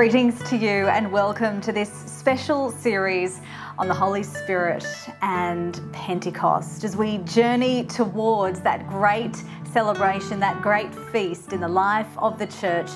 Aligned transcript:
Greetings 0.00 0.42
to 0.48 0.56
you 0.56 0.88
and 0.88 1.12
welcome 1.12 1.60
to 1.60 1.72
this 1.72 1.92
special 1.92 2.70
series 2.70 3.42
on 3.78 3.86
the 3.86 3.92
Holy 3.92 4.22
Spirit 4.22 4.86
and 5.20 5.78
Pentecost 5.92 6.84
as 6.84 6.96
we 6.96 7.18
journey 7.18 7.84
towards 7.84 8.62
that 8.62 8.88
great 8.88 9.36
celebration, 9.74 10.40
that 10.40 10.62
great 10.62 10.94
feast 11.12 11.52
in 11.52 11.60
the 11.60 11.68
life 11.68 12.08
of 12.16 12.38
the 12.38 12.46
church, 12.46 12.88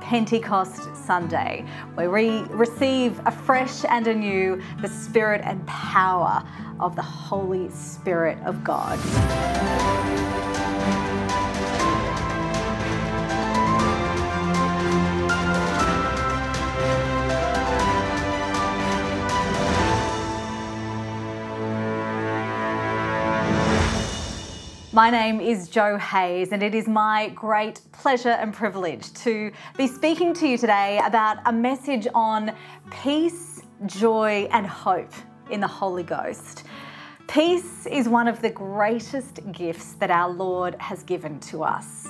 Pentecost 0.00 0.88
Sunday, 0.94 1.66
where 1.94 2.12
we 2.12 2.42
receive 2.50 3.20
afresh 3.26 3.84
and 3.88 4.06
anew 4.06 4.62
the 4.82 4.88
spirit 4.88 5.40
and 5.44 5.66
power 5.66 6.48
of 6.78 6.94
the 6.94 7.02
Holy 7.02 7.70
Spirit 7.70 8.38
of 8.46 8.62
God. 8.62 9.00
My 24.94 25.08
name 25.08 25.40
is 25.40 25.70
Jo 25.70 25.96
Hayes, 25.96 26.52
and 26.52 26.62
it 26.62 26.74
is 26.74 26.86
my 26.86 27.30
great 27.30 27.80
pleasure 27.92 28.28
and 28.28 28.52
privilege 28.52 29.10
to 29.14 29.50
be 29.78 29.86
speaking 29.86 30.34
to 30.34 30.46
you 30.46 30.58
today 30.58 31.00
about 31.06 31.38
a 31.46 31.52
message 31.52 32.06
on 32.14 32.54
peace, 32.90 33.62
joy, 33.86 34.46
and 34.52 34.66
hope 34.66 35.10
in 35.50 35.60
the 35.60 35.66
Holy 35.66 36.02
Ghost. 36.02 36.64
Peace 37.26 37.86
is 37.86 38.06
one 38.06 38.28
of 38.28 38.42
the 38.42 38.50
greatest 38.50 39.40
gifts 39.50 39.94
that 39.94 40.10
our 40.10 40.28
Lord 40.28 40.74
has 40.74 41.02
given 41.04 41.40
to 41.40 41.62
us. 41.62 42.08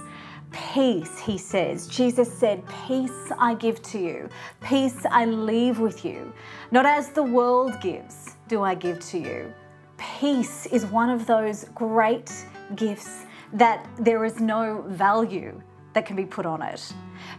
Peace, 0.51 1.21
he 1.21 1.39
says. 1.39 1.87
Jesus 1.87 2.37
said, 2.37 2.65
Peace 2.89 3.31
I 3.39 3.55
give 3.55 3.81
to 3.83 4.01
you, 4.01 4.29
peace 4.61 5.07
I 5.09 5.27
leave 5.27 5.79
with 5.79 6.05
you. 6.05 6.33
Not 6.73 6.87
as 6.87 7.11
the 7.11 7.23
world 7.23 7.81
gives, 7.81 8.35
do 8.49 8.65
I 8.65 8.75
give 8.75 8.99
to 9.11 9.19
you. 9.19 9.55
Peace 9.99 10.67
is 10.67 10.85
one 10.87 11.11
of 11.11 11.27
those 11.29 11.67
great 11.77 12.45
gifts 12.77 13.25
that 13.53 13.87
there 13.99 14.25
is 14.25 14.41
no 14.41 14.85
value 14.89 15.61
that 15.93 16.07
can 16.07 16.17
be 16.17 16.25
put 16.25 16.47
on 16.47 16.63
it. 16.63 16.93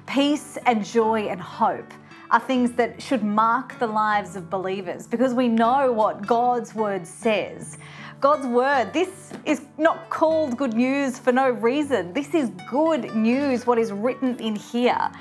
Peace 0.06 0.58
and 0.66 0.86
joy 0.86 1.28
and 1.28 1.42
hope 1.42 1.92
are 2.32 2.40
things 2.40 2.72
that 2.74 3.02
should 3.02 3.24
mark 3.24 3.78
the 3.80 3.88
lives 3.88 4.36
of 4.36 4.50
believers 4.50 5.08
because 5.08 5.34
we 5.34 5.48
know 5.48 5.92
what 5.92 6.26
God's 6.26 6.74
word 6.74 7.06
says. 7.06 7.78
God's 8.20 8.48
word, 8.48 8.94
this 8.94 9.32
is 9.46 9.64
not 9.78 10.10
called 10.10 10.58
good 10.58 10.74
news 10.74 11.20
for 11.20 11.32
no 11.32 11.50
reason. 11.50 12.14
This 12.14 12.34
is 12.34 12.50
good 12.70 13.14
news, 13.16 13.68
what 13.68 13.78
is 13.78 13.92
written 13.92 14.40
in 14.40 14.56
here. 14.56 15.12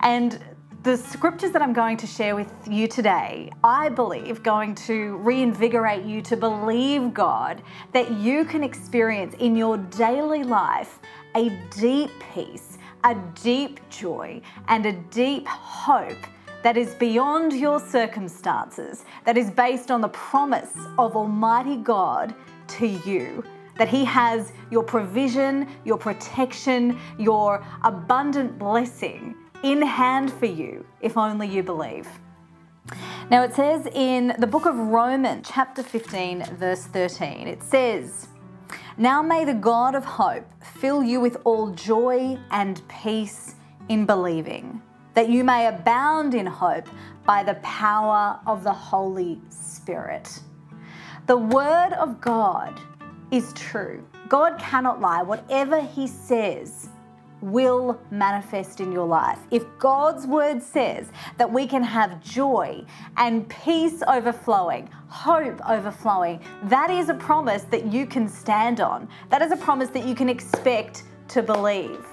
And 0.00 0.38
the 0.82 0.96
scriptures 0.96 1.52
that 1.52 1.62
I'm 1.62 1.72
going 1.72 1.96
to 1.98 2.08
share 2.08 2.34
with 2.34 2.52
you 2.68 2.88
today, 2.88 3.52
I 3.62 3.88
believe, 3.88 4.42
going 4.42 4.74
to 4.86 5.16
reinvigorate 5.18 6.04
you 6.04 6.20
to 6.22 6.36
believe 6.36 7.14
God 7.14 7.62
that 7.92 8.10
you 8.10 8.44
can 8.44 8.64
experience 8.64 9.34
in 9.38 9.54
your 9.54 9.76
daily 9.76 10.42
life 10.42 10.98
a 11.36 11.50
deep 11.70 12.10
peace, 12.34 12.78
a 13.04 13.14
deep 13.42 13.78
joy, 13.90 14.42
and 14.66 14.84
a 14.84 14.92
deep 14.92 15.46
hope 15.46 16.26
that 16.64 16.76
is 16.76 16.96
beyond 16.96 17.52
your 17.52 17.78
circumstances, 17.78 19.04
that 19.24 19.38
is 19.38 19.52
based 19.52 19.92
on 19.92 20.00
the 20.00 20.08
promise 20.08 20.72
of 20.98 21.14
Almighty 21.14 21.76
God 21.76 22.34
to 22.68 22.88
you 22.88 23.44
that 23.78 23.88
He 23.88 24.04
has 24.04 24.52
your 24.70 24.82
provision, 24.82 25.68
your 25.84 25.96
protection, 25.96 26.98
your 27.18 27.64
abundant 27.84 28.58
blessing 28.58 29.36
in 29.62 29.82
hand 29.82 30.32
for 30.32 30.46
you 30.46 30.86
if 31.00 31.16
only 31.16 31.48
you 31.48 31.62
believe. 31.62 32.08
Now 33.30 33.42
it 33.42 33.54
says 33.54 33.86
in 33.94 34.34
the 34.38 34.46
book 34.46 34.66
of 34.66 34.76
Romans, 34.76 35.48
chapter 35.50 35.82
15, 35.82 36.56
verse 36.56 36.84
13, 36.86 37.46
it 37.46 37.62
says, 37.62 38.28
Now 38.96 39.22
may 39.22 39.44
the 39.44 39.54
God 39.54 39.94
of 39.94 40.04
hope 40.04 40.44
fill 40.62 41.02
you 41.02 41.20
with 41.20 41.38
all 41.44 41.70
joy 41.70 42.38
and 42.50 42.82
peace 42.88 43.54
in 43.88 44.04
believing, 44.04 44.82
that 45.14 45.28
you 45.28 45.44
may 45.44 45.66
abound 45.66 46.34
in 46.34 46.46
hope 46.46 46.88
by 47.24 47.42
the 47.42 47.54
power 47.54 48.38
of 48.46 48.64
the 48.64 48.72
Holy 48.72 49.40
Spirit. 49.48 50.40
The 51.26 51.36
Word 51.36 51.92
of 51.92 52.20
God 52.20 52.80
is 53.30 53.52
true. 53.54 54.04
God 54.28 54.58
cannot 54.58 55.00
lie. 55.00 55.22
Whatever 55.22 55.80
He 55.80 56.06
says, 56.06 56.88
will 57.42 58.00
manifest 58.10 58.80
in 58.80 58.92
your 58.92 59.06
life. 59.06 59.38
If 59.50 59.64
God's 59.78 60.26
word 60.26 60.62
says 60.62 61.10
that 61.38 61.52
we 61.52 61.66
can 61.66 61.82
have 61.82 62.22
joy 62.22 62.84
and 63.16 63.48
peace 63.48 64.02
overflowing, 64.06 64.88
hope 65.08 65.60
overflowing, 65.68 66.40
that 66.64 66.90
is 66.90 67.08
a 67.08 67.14
promise 67.14 67.62
that 67.64 67.86
you 67.86 68.06
can 68.06 68.28
stand 68.28 68.80
on. 68.80 69.08
That 69.28 69.42
is 69.42 69.52
a 69.52 69.56
promise 69.56 69.90
that 69.90 70.06
you 70.06 70.14
can 70.14 70.28
expect 70.28 71.02
to 71.28 71.42
believe. 71.42 72.06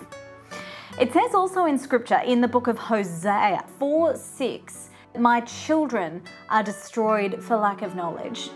It 1.00 1.14
says 1.14 1.34
also 1.34 1.66
in 1.66 1.78
scripture 1.78 2.20
in 2.26 2.42
the 2.42 2.48
book 2.48 2.68
of 2.68 2.78
Hosea 2.78 3.64
4 3.78 4.16
6, 4.18 4.90
my 5.18 5.42
children 5.42 6.22
are 6.50 6.64
destroyed 6.64 7.44
for 7.44 7.56
lack 7.56 7.82
of 7.82 7.96
knowledge. 7.96 8.50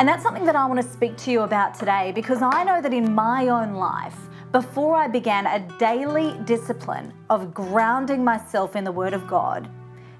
And 0.00 0.08
that's 0.08 0.22
something 0.22 0.46
that 0.46 0.56
I 0.56 0.64
want 0.64 0.80
to 0.80 0.88
speak 0.88 1.18
to 1.18 1.30
you 1.30 1.42
about 1.42 1.74
today 1.74 2.10
because 2.14 2.40
I 2.40 2.64
know 2.64 2.80
that 2.80 2.94
in 2.94 3.14
my 3.14 3.48
own 3.48 3.74
life, 3.74 4.16
before 4.50 4.96
I 4.96 5.06
began 5.06 5.44
a 5.44 5.60
daily 5.76 6.34
discipline 6.46 7.12
of 7.28 7.52
grounding 7.52 8.24
myself 8.24 8.76
in 8.76 8.84
the 8.84 8.90
Word 8.90 9.12
of 9.12 9.28
God, 9.28 9.68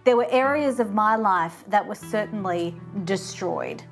there 0.04 0.18
were 0.18 0.30
areas 0.30 0.80
of 0.80 0.92
my 0.92 1.16
life 1.16 1.64
that 1.68 1.86
were 1.88 1.94
certainly 1.94 2.78
destroyed. 3.04 3.82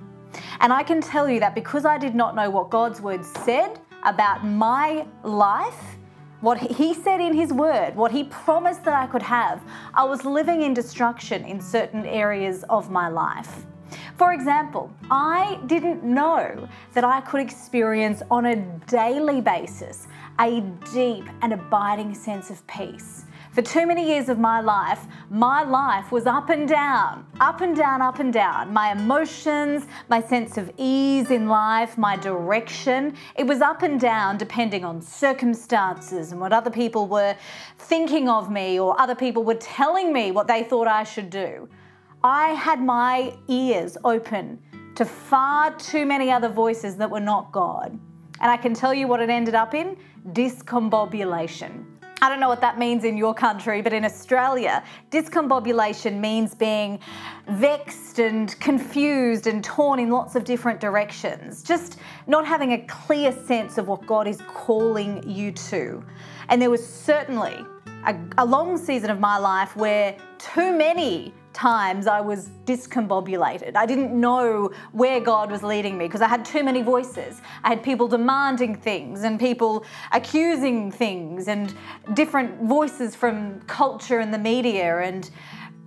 And 0.61 0.75
I 0.75 0.83
can 0.83 1.01
tell 1.01 1.27
you 1.27 1.41
that 1.41 1.55
because 1.55 1.87
I 1.87 1.97
did 1.97 2.15
not 2.15 2.37
know 2.37 2.51
what 2.51 2.69
God's 2.69 3.01
Word 3.01 3.25
said 3.25 3.81
about 4.05 4.45
my 4.45 5.07
life, 5.23 5.97
what 6.43 6.59
He 6.59 6.93
said 6.93 7.23
in 7.23 7.33
His 7.33 7.51
Word, 7.51 7.97
what 7.97 8.13
He 8.13 8.25
promised 8.25 8.85
that 8.85 8.93
I 8.93 9.07
could 9.07 9.23
have, 9.23 9.63
I 9.95 10.05
was 10.05 10.27
living 10.27 10.61
in 10.61 10.75
destruction 10.75 11.47
in 11.47 11.63
certain 11.63 12.05
areas 12.05 12.63
of 12.69 12.91
my 12.91 13.09
life. 13.09 13.65
For 14.17 14.33
example, 14.33 14.91
I 15.11 15.61
didn't 15.67 16.05
know 16.05 16.69
that 16.95 17.05
I 17.05 17.21
could 17.21 17.41
experience 17.41 18.23
on 18.31 18.47
a 18.47 18.57
daily 18.87 19.41
basis 19.41 20.09
a 20.41 20.61
deep 20.93 21.25
and 21.43 21.53
abiding 21.53 22.15
sense 22.15 22.51
of 22.51 22.67
peace. 22.67 23.25
For 23.53 23.63
too 23.63 23.87
many 23.87 24.07
years 24.07 24.29
of 24.29 24.39
my 24.39 24.61
life, 24.61 25.05
my 25.31 25.65
life 25.65 26.13
was 26.13 26.27
up 26.27 26.49
and 26.49 26.69
down, 26.69 27.27
up 27.41 27.61
and 27.61 27.75
down, 27.75 28.01
up 28.01 28.21
and 28.21 28.33
down. 28.33 28.73
My 28.73 28.93
emotions, 28.93 29.87
my 30.09 30.23
sense 30.23 30.57
of 30.59 30.71
ease 30.77 31.33
in 31.33 31.49
life, 31.49 31.99
my 31.99 32.15
direction, 32.15 33.17
it 33.35 33.47
was 33.49 33.61
up 33.61 33.83
and 33.83 33.99
down 33.99 34.39
depending 34.39 34.85
on 34.85 35.03
circumstances 35.03 36.31
and 36.31 36.41
what 36.41 36.53
other 36.53 36.71
people 36.71 37.09
were 37.09 37.35
thinking 37.79 38.29
of 38.29 38.49
me 38.49 38.79
or 38.79 39.01
other 39.01 39.17
people 39.17 39.43
were 39.43 39.55
telling 39.55 40.13
me 40.13 40.31
what 40.31 40.47
they 40.47 40.63
thought 40.63 40.87
I 40.87 41.03
should 41.03 41.31
do. 41.31 41.69
I 42.31 42.49
had 42.49 42.83
my 42.83 43.33
ears 43.49 43.97
open 44.05 44.59
to 44.97 45.07
far 45.07 45.75
too 45.79 46.05
many 46.05 46.31
other 46.31 46.51
voices 46.51 46.95
that 46.97 47.11
were 47.11 47.21
not 47.21 47.53
God. 47.53 47.99
And 48.41 48.51
I 48.51 48.59
can 48.59 48.75
tell 48.75 48.93
you 48.93 49.09
what 49.09 49.21
it 49.21 49.31
ended 49.31 49.55
up 49.55 49.73
in 49.73 49.97
discombobulation. 50.33 51.87
I 52.21 52.29
don't 52.29 52.39
know 52.39 52.51
what 52.51 52.61
that 52.61 52.79
means 52.79 53.05
in 53.05 53.17
your 53.17 53.33
country, 53.33 53.81
but 53.81 53.95
in 53.95 54.05
Australia, 54.05 54.85
discombobulation 55.11 56.21
means 56.21 56.55
being 56.55 56.99
vexed 57.49 58.19
and 58.19 58.61
confused 58.61 59.47
and 59.47 59.65
torn 59.65 59.99
in 59.99 60.11
lots 60.11 60.35
of 60.35 60.45
different 60.45 60.81
directions. 60.81 61.63
Just 61.63 61.97
not 62.27 62.47
having 62.47 62.73
a 62.73 62.79
clear 62.89 63.33
sense 63.33 63.79
of 63.79 63.89
what 63.89 64.05
God 64.05 64.29
is 64.29 64.43
calling 64.49 65.27
you 65.27 65.51
to. 65.71 66.05
And 66.51 66.61
there 66.61 66.69
was 66.69 66.87
certainly 66.87 67.57
a, 68.05 68.15
a 68.37 68.45
long 68.45 68.77
season 68.77 69.09
of 69.09 69.19
my 69.19 69.39
life 69.39 69.75
where 69.77 70.15
too 70.37 70.77
many 70.77 71.33
times 71.59 72.07
I 72.07 72.21
was 72.21 72.51
discombobulated. 72.65 73.75
I 73.75 73.85
didn't 73.85 74.19
know 74.19 74.71
where 74.93 75.19
God 75.19 75.51
was 75.51 75.65
leading 75.65 75.99
me 75.99 76.07
because 76.07 76.21
I 76.21 76.29
had 76.29 76.45
too 76.45 76.63
many 76.63 76.83
voices. 76.83 77.43
I 77.65 77.71
had 77.71 77.83
people 77.83 78.07
demanding 78.07 78.77
things 78.77 79.25
and 79.25 79.41
people 79.41 79.85
accusing 80.13 80.93
things 80.93 81.49
and 81.49 81.75
different 82.15 82.63
voices 82.63 83.17
from 83.17 83.61
culture 83.63 84.21
and 84.21 84.33
the 84.33 84.39
media 84.39 85.01
and 85.01 85.29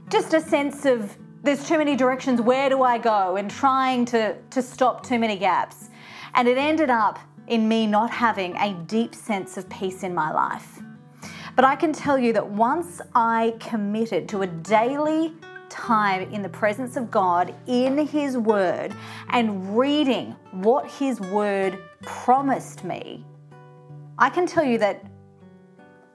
just 0.09 0.33
a 0.33 0.41
sense 0.41 0.85
of 0.85 1.17
there's 1.43 1.65
too 1.65 1.77
many 1.77 1.95
directions, 1.95 2.41
where 2.41 2.69
do 2.69 2.83
I 2.83 2.97
go? 2.97 3.37
And 3.37 3.49
trying 3.49 4.03
to, 4.05 4.35
to 4.49 4.61
stop 4.61 5.05
too 5.05 5.17
many 5.17 5.37
gaps. 5.37 5.89
And 6.33 6.49
it 6.49 6.57
ended 6.57 6.89
up 6.89 7.17
in 7.47 7.67
me 7.67 7.87
not 7.87 8.11
having 8.11 8.57
a 8.57 8.73
deep 8.87 9.15
sense 9.15 9.55
of 9.57 9.69
peace 9.69 10.03
in 10.03 10.13
my 10.13 10.31
life. 10.31 10.81
But 11.55 11.63
I 11.63 11.75
can 11.75 11.93
tell 11.93 12.19
you 12.19 12.33
that 12.33 12.47
once 12.47 13.01
I 13.15 13.55
committed 13.59 14.27
to 14.29 14.41
a 14.41 14.47
daily 14.47 15.33
time 15.71 16.31
in 16.31 16.41
the 16.41 16.49
presence 16.49 16.97
of 16.97 17.09
God 17.09 17.55
in 17.65 18.05
His 18.05 18.37
Word 18.37 18.93
and 19.29 19.77
reading 19.77 20.35
what 20.51 20.85
His 20.91 21.19
Word 21.19 21.79
promised 22.01 22.83
me, 22.83 23.25
I 24.17 24.29
can 24.29 24.45
tell 24.45 24.63
you 24.63 24.77
that 24.79 25.03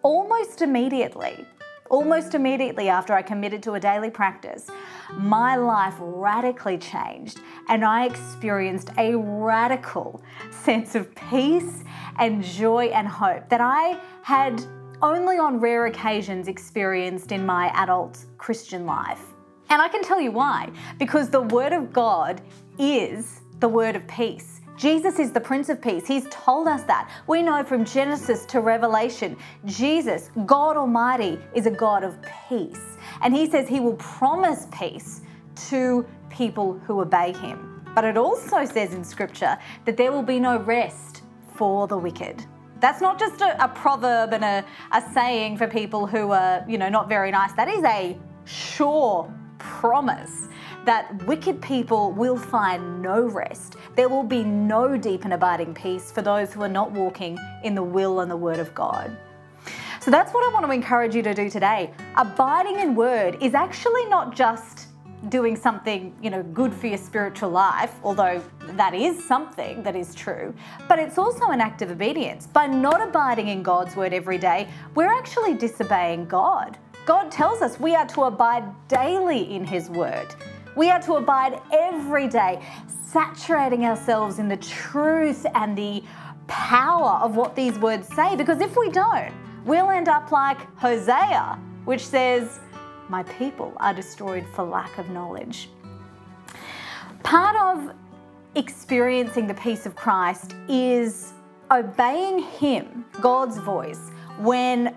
almost 0.03 0.63
immediately, 0.63 1.45
almost 1.91 2.35
immediately 2.35 2.89
after 2.89 3.15
I 3.15 3.23
committed 3.23 3.63
to 3.65 3.73
a 3.73 3.81
daily 3.81 4.11
practice, 4.11 4.71
my 5.15 5.57
life 5.57 5.95
radically 5.99 6.79
changed 6.79 7.41
and 7.69 7.85
I 7.85 8.07
experienced 8.07 8.91
a 8.99 9.17
radical 9.17 10.23
sense 10.51 10.95
of 10.95 11.13
peace 11.15 11.83
and 12.19 12.45
joy 12.45 12.87
and 12.87 13.09
hope 13.09 13.49
that 13.49 13.61
I 13.61 13.99
had 14.23 14.65
only 15.03 15.39
on 15.39 15.61
rare 15.61 15.87
occasions 15.87 16.49
experienced 16.49 17.33
in 17.33 17.45
my 17.45 17.71
adult 17.75 18.25
Christian 18.39 18.87
life. 18.87 19.36
And 19.69 19.83
I 19.83 19.89
can 19.89 20.03
tell 20.03 20.21
you 20.21 20.31
why. 20.31 20.71
Because 20.99 21.31
the 21.31 21.41
Word 21.41 21.73
of 21.73 21.93
God 21.93 22.41
is 22.79 23.41
the 23.61 23.69
Word 23.69 23.97
of 23.97 24.07
peace. 24.07 24.61
Jesus 24.77 25.19
is 25.19 25.33
the 25.33 25.41
Prince 25.41 25.71
of 25.71 25.81
Peace. 25.81 26.07
He's 26.07 26.27
told 26.31 26.69
us 26.69 26.83
that. 26.83 27.11
We 27.27 27.43
know 27.43 27.65
from 27.65 27.85
Genesis 27.85 28.45
to 28.47 28.61
Revelation, 28.61 29.37
Jesus, 29.65 30.31
God 30.45 30.77
Almighty, 30.77 31.39
is 31.55 31.65
a 31.65 31.71
God 31.71 32.05
of 32.05 32.19
peace. 32.49 32.99
And 33.23 33.35
He 33.35 33.51
says 33.51 33.67
He 33.67 33.81
will 33.81 33.95
promise 33.95 34.67
peace 34.71 35.23
to 35.69 36.07
people 36.29 36.79
who 36.87 37.01
obey 37.01 37.33
Him. 37.33 37.83
But 37.95 38.05
it 38.05 38.19
also 38.19 38.67
says 38.67 38.93
in 38.93 39.03
Scripture 39.03 39.57
that 39.87 39.97
there 39.97 40.13
will 40.13 40.23
be 40.23 40.39
no 40.39 40.59
rest 40.59 41.23
for 41.55 41.89
the 41.89 41.97
wicked. 41.97 42.45
That's 42.79 43.01
not 43.01 43.19
just 43.19 43.41
a, 43.41 43.65
a 43.65 43.69
proverb 43.69 44.35
and 44.35 44.45
a, 44.45 44.63
a 44.93 45.03
saying 45.15 45.57
for 45.57 45.67
people 45.67 46.07
who 46.07 46.33
are, 46.33 46.63
you 46.69 46.77
know, 46.77 46.91
not 46.91 47.09
very 47.09 47.31
nice. 47.31 47.55
That 47.55 47.69
is 47.69 47.83
a 47.85 48.19
sure 48.45 49.33
promise 49.59 50.49
that 50.85 51.27
wicked 51.27 51.61
people 51.61 52.13
will 52.13 52.37
find 52.37 53.03
no 53.03 53.23
rest. 53.23 53.77
There 53.97 54.09
will 54.09 54.23
be 54.23 54.45
no 54.45 54.97
deep 54.97 55.25
and 55.25 55.35
abiding 55.35 55.75
peace 55.75 56.13
for 56.13 56.23
those 56.23 56.53
who 56.53 56.63
are 56.63 56.69
not 56.69 56.93
walking 56.93 57.39
in 57.65 57.75
the 57.75 57.83
will 57.83 58.21
and 58.21 58.31
the 58.31 58.37
word 58.37 58.59
of 58.59 58.75
God. 58.75 59.17
So 60.01 60.11
that's 60.11 60.33
what 60.33 60.49
I 60.49 60.53
want 60.53 60.65
to 60.65 60.71
encourage 60.71 61.17
you 61.17 61.23
to 61.23 61.35
do 61.35 61.51
today. 61.51 61.93
Abiding 62.17 62.79
in 62.79 62.95
word 62.95 63.39
is 63.43 63.55
actually 63.55 64.07
not 64.07 64.37
just 64.37 64.87
doing 65.29 65.57
something, 65.57 66.15
you 66.23 66.31
know, 66.31 66.43
good 66.43 66.73
for 66.73 66.87
your 66.87 66.99
spiritual 66.99 67.51
life, 67.51 67.95
although 68.05 68.43
that 68.73 68.95
is 68.95 69.23
something 69.25 69.83
that 69.83 69.97
is 69.97 70.15
true, 70.15 70.55
but 70.89 70.99
it's 70.99 71.19
also 71.19 71.47
an 71.47 71.61
act 71.61 71.83
of 71.83 71.91
obedience. 71.91 72.47
By 72.47 72.67
not 72.67 73.01
abiding 73.01 73.49
in 73.49 73.63
God's 73.63 73.97
word 73.97 74.13
every 74.13 74.39
day, 74.39 74.69
we're 74.95 75.13
actually 75.13 75.55
disobeying 75.55 76.27
God. 76.27 76.79
God 77.07 77.31
tells 77.31 77.63
us 77.63 77.79
we 77.79 77.95
are 77.95 78.07
to 78.09 78.25
abide 78.25 78.65
daily 78.89 79.55
in 79.55 79.65
his 79.65 79.89
word. 79.89 80.27
We 80.75 80.91
are 80.91 81.01
to 81.03 81.15
abide 81.15 81.61
every 81.73 82.27
day, 82.27 82.61
saturating 83.07 83.85
ourselves 83.85 84.41
in 84.41 84.49
the 84.49 84.57
truth 84.57 85.47
and 85.55 85.79
the 85.79 86.03
power 86.49 87.21
of 87.23 87.37
what 87.37 87.55
these 87.55 87.79
words 87.79 88.09
say, 88.09 88.35
because 88.35 88.61
if 88.61 88.77
we 88.77 88.91
don't, 88.91 89.33
we'll 89.65 89.91
end 89.91 90.09
up 90.09 90.33
like 90.33 90.59
Hosea, 90.77 91.59
which 91.85 92.05
says, 92.05 92.59
my 93.09 93.23
people 93.23 93.73
are 93.77 93.95
destroyed 93.95 94.45
for 94.53 94.65
lack 94.65 94.99
of 94.99 95.09
knowledge. 95.09 95.71
Part 97.23 97.57
of 97.57 97.95
experiencing 98.57 99.47
the 99.47 99.55
peace 99.55 99.87
of 99.87 99.95
Christ 99.95 100.57
is 100.69 101.33
obeying 101.71 102.41
Him, 102.41 103.05
God's 103.21 103.59
voice, 103.59 104.11
when 104.39 104.95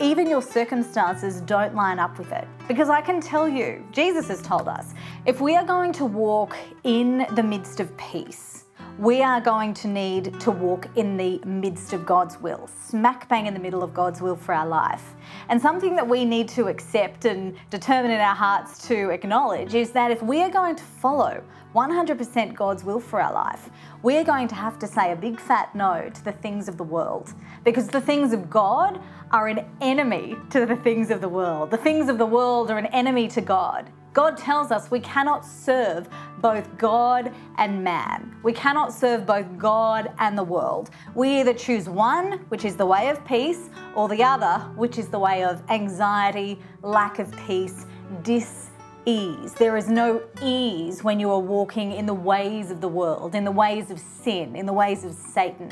even 0.00 0.28
your 0.28 0.42
circumstances 0.42 1.40
don't 1.40 1.74
line 1.74 1.98
up 1.98 2.18
with 2.18 2.32
it. 2.32 2.46
Because 2.66 2.88
I 2.88 3.00
can 3.00 3.20
tell 3.20 3.48
you, 3.48 3.84
Jesus 3.92 4.28
has 4.28 4.40
told 4.42 4.68
us, 4.68 4.94
if 5.26 5.40
we 5.40 5.56
are 5.56 5.64
going 5.64 5.92
to 5.94 6.04
walk 6.04 6.56
in 6.84 7.26
the 7.34 7.42
midst 7.42 7.80
of 7.80 7.96
peace, 7.96 8.64
we 8.98 9.22
are 9.22 9.40
going 9.40 9.72
to 9.72 9.86
need 9.86 10.40
to 10.40 10.50
walk 10.50 10.88
in 10.96 11.16
the 11.16 11.38
midst 11.44 11.92
of 11.92 12.04
God's 12.04 12.40
will, 12.40 12.66
smack 12.66 13.28
bang 13.28 13.46
in 13.46 13.54
the 13.54 13.60
middle 13.60 13.84
of 13.84 13.94
God's 13.94 14.20
will 14.20 14.34
for 14.34 14.52
our 14.52 14.66
life. 14.66 15.14
And 15.48 15.62
something 15.62 15.94
that 15.94 16.08
we 16.08 16.24
need 16.24 16.48
to 16.50 16.66
accept 16.66 17.24
and 17.24 17.56
determine 17.70 18.10
in 18.10 18.20
our 18.20 18.34
hearts 18.34 18.88
to 18.88 19.10
acknowledge 19.10 19.76
is 19.76 19.92
that 19.92 20.10
if 20.10 20.20
we 20.20 20.42
are 20.42 20.50
going 20.50 20.74
to 20.74 20.82
follow 20.82 21.44
100% 21.76 22.54
God's 22.56 22.82
will 22.82 22.98
for 22.98 23.20
our 23.20 23.32
life, 23.32 23.70
we're 24.02 24.24
going 24.24 24.48
to 24.48 24.56
have 24.56 24.80
to 24.80 24.88
say 24.88 25.12
a 25.12 25.16
big 25.16 25.38
fat 25.38 25.72
no 25.76 26.10
to 26.12 26.24
the 26.24 26.32
things 26.32 26.68
of 26.68 26.76
the 26.76 26.82
world. 26.82 27.34
Because 27.62 27.86
the 27.86 28.00
things 28.00 28.32
of 28.32 28.50
God 28.50 29.00
are 29.30 29.46
an 29.46 29.64
enemy 29.80 30.34
to 30.50 30.66
the 30.66 30.76
things 30.76 31.12
of 31.12 31.20
the 31.20 31.28
world. 31.28 31.70
The 31.70 31.76
things 31.76 32.08
of 32.08 32.18
the 32.18 32.26
world 32.26 32.68
are 32.68 32.78
an 32.78 32.86
enemy 32.86 33.28
to 33.28 33.40
God. 33.40 33.92
God 34.18 34.36
tells 34.36 34.72
us 34.72 34.90
we 34.90 34.98
cannot 34.98 35.44
serve 35.46 36.08
both 36.38 36.76
God 36.76 37.32
and 37.56 37.84
man. 37.84 38.34
We 38.42 38.52
cannot 38.52 38.92
serve 38.92 39.24
both 39.24 39.46
God 39.56 40.12
and 40.18 40.36
the 40.36 40.42
world. 40.42 40.90
We 41.14 41.38
either 41.38 41.54
choose 41.54 41.88
one, 41.88 42.40
which 42.48 42.64
is 42.64 42.74
the 42.74 42.84
way 42.84 43.10
of 43.10 43.24
peace, 43.24 43.70
or 43.94 44.08
the 44.08 44.24
other, 44.24 44.58
which 44.74 44.98
is 44.98 45.06
the 45.06 45.20
way 45.20 45.44
of 45.44 45.62
anxiety, 45.70 46.58
lack 46.82 47.20
of 47.20 47.30
peace, 47.46 47.86
dis 48.24 48.70
ease. 49.06 49.52
There 49.52 49.76
is 49.76 49.88
no 49.88 50.20
ease 50.42 51.04
when 51.04 51.20
you 51.20 51.30
are 51.30 51.38
walking 51.38 51.92
in 51.92 52.04
the 52.04 52.12
ways 52.12 52.72
of 52.72 52.80
the 52.80 52.88
world, 52.88 53.36
in 53.36 53.44
the 53.44 53.52
ways 53.52 53.92
of 53.92 54.00
sin, 54.00 54.56
in 54.56 54.66
the 54.66 54.72
ways 54.72 55.04
of 55.04 55.14
Satan. 55.14 55.70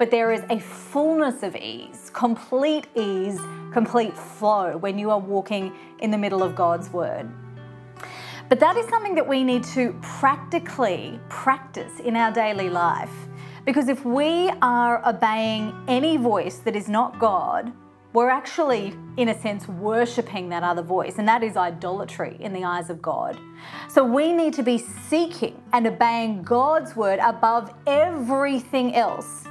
But 0.00 0.10
there 0.10 0.32
is 0.32 0.42
a 0.50 0.58
fullness 0.58 1.44
of 1.44 1.54
ease, 1.54 2.10
complete 2.12 2.88
ease, 2.96 3.38
complete 3.72 4.18
flow 4.18 4.78
when 4.78 4.98
you 4.98 5.10
are 5.10 5.20
walking 5.20 5.72
in 6.00 6.10
the 6.10 6.18
middle 6.18 6.42
of 6.42 6.56
God's 6.56 6.90
word. 6.90 7.30
But 8.54 8.60
that 8.60 8.76
is 8.76 8.86
something 8.86 9.16
that 9.16 9.26
we 9.26 9.42
need 9.42 9.64
to 9.74 9.98
practically 10.00 11.18
practice 11.28 11.98
in 11.98 12.14
our 12.14 12.30
daily 12.30 12.70
life. 12.70 13.10
Because 13.64 13.88
if 13.88 14.04
we 14.04 14.48
are 14.62 15.04
obeying 15.04 15.74
any 15.88 16.16
voice 16.16 16.58
that 16.58 16.76
is 16.76 16.88
not 16.88 17.18
God, 17.18 17.72
we're 18.12 18.28
actually, 18.28 18.94
in 19.16 19.30
a 19.30 19.40
sense, 19.40 19.66
worshipping 19.66 20.50
that 20.50 20.62
other 20.62 20.82
voice, 20.82 21.18
and 21.18 21.26
that 21.26 21.42
is 21.42 21.56
idolatry 21.56 22.36
in 22.38 22.52
the 22.52 22.62
eyes 22.62 22.90
of 22.90 23.02
God. 23.02 23.40
So 23.88 24.04
we 24.04 24.32
need 24.32 24.54
to 24.54 24.62
be 24.62 24.78
seeking 24.78 25.60
and 25.72 25.88
obeying 25.88 26.44
God's 26.44 26.94
word 26.94 27.18
above 27.18 27.74
everything 27.88 28.94
else. 28.94 29.42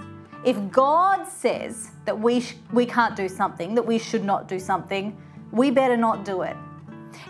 If 0.45 0.71
God 0.71 1.27
says 1.27 1.91
that 2.05 2.17
we, 2.17 2.45
we 2.71 2.85
can't 2.85 3.17
do 3.17 3.27
something, 3.27 3.75
that 3.75 3.85
we 3.85 3.99
should 3.99 4.23
not 4.23 4.47
do 4.47 4.59
something, 4.59 5.17
we 5.51 5.71
better 5.71 5.97
not 5.97 6.23
do 6.23 6.43
it. 6.43 6.55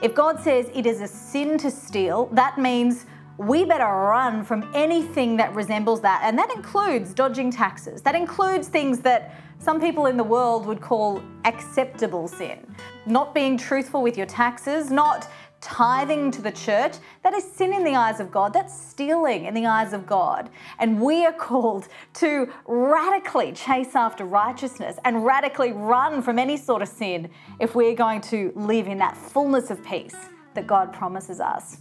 If 0.01 0.13
God 0.13 0.39
says 0.39 0.69
it 0.73 0.85
is 0.85 1.01
a 1.01 1.07
sin 1.07 1.57
to 1.59 1.71
steal, 1.71 2.27
that 2.33 2.57
means 2.57 3.05
we 3.37 3.65
better 3.65 3.85
run 3.85 4.43
from 4.43 4.69
anything 4.75 5.37
that 5.37 5.53
resembles 5.55 6.01
that. 6.01 6.21
And 6.23 6.37
that 6.37 6.53
includes 6.53 7.13
dodging 7.13 7.51
taxes. 7.51 8.01
That 8.01 8.15
includes 8.15 8.67
things 8.67 8.99
that 8.99 9.35
some 9.57 9.79
people 9.79 10.05
in 10.05 10.17
the 10.17 10.23
world 10.23 10.65
would 10.65 10.81
call 10.81 11.23
acceptable 11.45 12.27
sin. 12.27 12.59
Not 13.05 13.33
being 13.33 13.57
truthful 13.57 14.03
with 14.03 14.17
your 14.17 14.27
taxes, 14.27 14.91
not 14.91 15.27
tithing 15.63 16.29
to 16.31 16.41
the 16.41 16.51
church, 16.51 16.97
that 17.23 17.33
is 17.33 17.49
sin 17.49 17.73
in 17.73 17.83
the 17.83 17.95
eyes 17.95 18.19
of 18.19 18.29
God. 18.29 18.53
That's 18.53 18.77
stealing 18.77 19.45
in 19.45 19.53
the 19.53 19.65
eyes 19.65 19.93
of 19.93 20.05
God. 20.05 20.49
And 20.77 21.01
we 21.01 21.25
are 21.25 21.33
called 21.33 21.87
to 22.15 22.51
radically 22.67 23.53
chase 23.53 23.95
after 23.95 24.25
righteousness 24.25 24.97
and 25.05 25.25
radically 25.25 25.71
run 25.71 26.21
from 26.21 26.37
any 26.37 26.57
sort 26.57 26.81
of 26.81 26.89
sin 26.89 27.29
if 27.59 27.75
we're 27.75 27.95
going 27.95 28.21
to 28.21 28.51
live 28.55 28.87
in 28.87 28.97
that 28.97 29.15
fullness 29.15 29.71
of 29.71 29.83
peace 29.83 30.15
that 30.53 30.67
God 30.67 30.91
promises 30.91 31.39
us. 31.39 31.77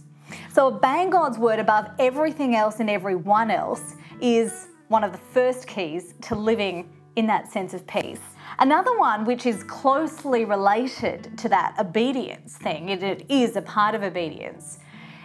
So, 0.51 0.67
obeying 0.67 1.09
God's 1.09 1.37
word 1.37 1.59
above 1.59 1.89
everything 1.99 2.55
else 2.55 2.79
and 2.79 2.89
everyone 2.89 3.51
else 3.51 3.95
is 4.21 4.67
one 4.87 5.03
of 5.03 5.11
the 5.11 5.17
first 5.17 5.67
keys 5.67 6.15
to 6.21 6.35
living 6.35 6.89
in 7.15 7.27
that 7.27 7.51
sense 7.51 7.73
of 7.73 7.85
peace. 7.85 8.21
Another 8.59 8.97
one, 8.97 9.25
which 9.25 9.45
is 9.45 9.63
closely 9.63 10.45
related 10.45 11.37
to 11.39 11.49
that 11.49 11.75
obedience 11.79 12.55
thing, 12.55 12.89
it 12.89 13.25
is 13.29 13.55
a 13.55 13.61
part 13.61 13.95
of 13.95 14.03
obedience, 14.03 14.79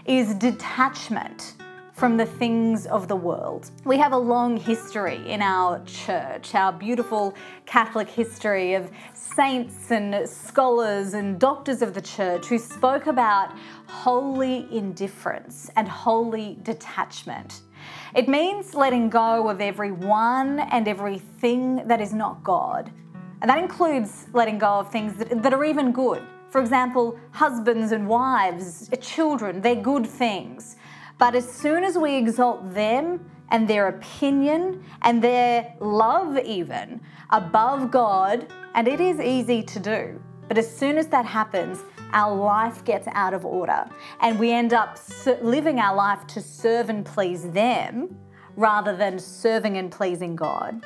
is 0.06 0.34
detachment 0.34 1.54
from 1.92 2.16
the 2.16 2.24
things 2.24 2.86
of 2.86 3.08
the 3.08 3.16
world. 3.16 3.70
We 3.84 3.98
have 3.98 4.12
a 4.12 4.18
long 4.18 4.56
history 4.56 5.20
in 5.28 5.42
our 5.42 5.84
church, 5.84 6.54
our 6.54 6.72
beautiful 6.72 7.34
Catholic 7.66 8.08
history 8.08 8.74
of 8.74 8.90
saints 9.14 9.90
and 9.90 10.28
scholars 10.28 11.14
and 11.14 11.40
doctors 11.40 11.82
of 11.82 11.94
the 11.94 12.00
church 12.00 12.46
who 12.46 12.58
spoke 12.58 13.08
about 13.08 13.52
holy 13.88 14.68
indifference 14.70 15.70
and 15.74 15.88
holy 15.88 16.56
detachment. 16.62 17.62
It 18.14 18.28
means 18.28 18.74
letting 18.74 19.10
go 19.10 19.48
of 19.48 19.60
everyone 19.60 20.60
and 20.60 20.86
everything 20.86 21.86
that 21.88 22.00
is 22.00 22.14
not 22.14 22.44
God. 22.44 22.92
And 23.40 23.50
that 23.50 23.58
includes 23.58 24.26
letting 24.32 24.58
go 24.58 24.80
of 24.80 24.90
things 24.90 25.16
that, 25.16 25.42
that 25.42 25.52
are 25.52 25.64
even 25.64 25.92
good. 25.92 26.22
For 26.50 26.60
example, 26.60 27.18
husbands 27.32 27.92
and 27.92 28.08
wives, 28.08 28.90
children, 29.00 29.60
they're 29.60 29.76
good 29.76 30.06
things. 30.06 30.76
But 31.18 31.34
as 31.34 31.50
soon 31.50 31.84
as 31.84 31.98
we 31.98 32.14
exalt 32.16 32.74
them 32.74 33.30
and 33.50 33.68
their 33.68 33.88
opinion 33.88 34.84
and 35.02 35.22
their 35.22 35.74
love, 35.80 36.38
even 36.38 37.00
above 37.30 37.90
God, 37.90 38.46
and 38.74 38.88
it 38.88 39.00
is 39.00 39.20
easy 39.20 39.62
to 39.62 39.80
do, 39.80 40.22
but 40.48 40.56
as 40.56 40.74
soon 40.74 40.96
as 40.96 41.08
that 41.08 41.26
happens, 41.26 41.80
our 42.12 42.34
life 42.34 42.84
gets 42.84 43.06
out 43.08 43.34
of 43.34 43.44
order 43.44 43.84
and 44.20 44.38
we 44.38 44.50
end 44.50 44.72
up 44.72 44.98
living 45.42 45.78
our 45.78 45.94
life 45.94 46.26
to 46.28 46.40
serve 46.40 46.88
and 46.88 47.04
please 47.04 47.50
them 47.50 48.16
rather 48.56 48.96
than 48.96 49.18
serving 49.18 49.76
and 49.76 49.92
pleasing 49.92 50.34
God. 50.34 50.82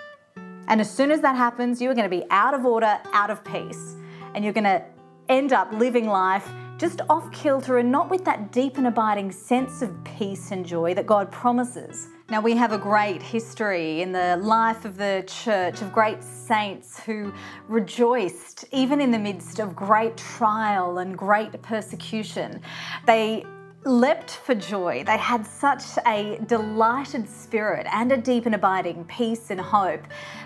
And 0.68 0.80
as 0.80 0.90
soon 0.90 1.10
as 1.10 1.20
that 1.20 1.36
happens, 1.36 1.80
you 1.80 1.90
are 1.90 1.94
going 1.94 2.10
to 2.10 2.16
be 2.16 2.24
out 2.30 2.54
of 2.54 2.64
order, 2.64 2.98
out 3.12 3.30
of 3.30 3.44
peace. 3.44 3.96
And 4.34 4.44
you're 4.44 4.52
going 4.52 4.64
to 4.64 4.82
end 5.28 5.52
up 5.52 5.72
living 5.72 6.06
life 6.06 6.48
just 6.78 7.00
off 7.08 7.30
kilter 7.30 7.78
and 7.78 7.92
not 7.92 8.10
with 8.10 8.24
that 8.24 8.50
deep 8.50 8.76
and 8.76 8.88
abiding 8.88 9.30
sense 9.30 9.82
of 9.82 9.92
peace 10.02 10.50
and 10.50 10.66
joy 10.66 10.94
that 10.94 11.06
God 11.06 11.30
promises. 11.30 12.08
Now, 12.28 12.40
we 12.40 12.56
have 12.56 12.72
a 12.72 12.78
great 12.78 13.22
history 13.22 14.02
in 14.02 14.10
the 14.10 14.36
life 14.38 14.84
of 14.84 14.96
the 14.96 15.22
church 15.26 15.82
of 15.82 15.92
great 15.92 16.24
saints 16.24 16.98
who 16.98 17.32
rejoiced 17.68 18.64
even 18.72 19.00
in 19.00 19.10
the 19.10 19.18
midst 19.18 19.58
of 19.58 19.76
great 19.76 20.16
trial 20.16 20.98
and 20.98 21.16
great 21.16 21.60
persecution. 21.62 22.60
They 23.06 23.44
leapt 23.84 24.30
for 24.30 24.54
joy. 24.54 25.02
They 25.04 25.16
had 25.16 25.46
such 25.46 25.82
a 26.06 26.38
delighted 26.46 27.28
spirit 27.28 27.86
and 27.90 28.12
a 28.12 28.16
deep 28.16 28.46
and 28.46 28.54
abiding 28.54 29.04
peace 29.06 29.50
and 29.50 29.60
hope 29.60 30.02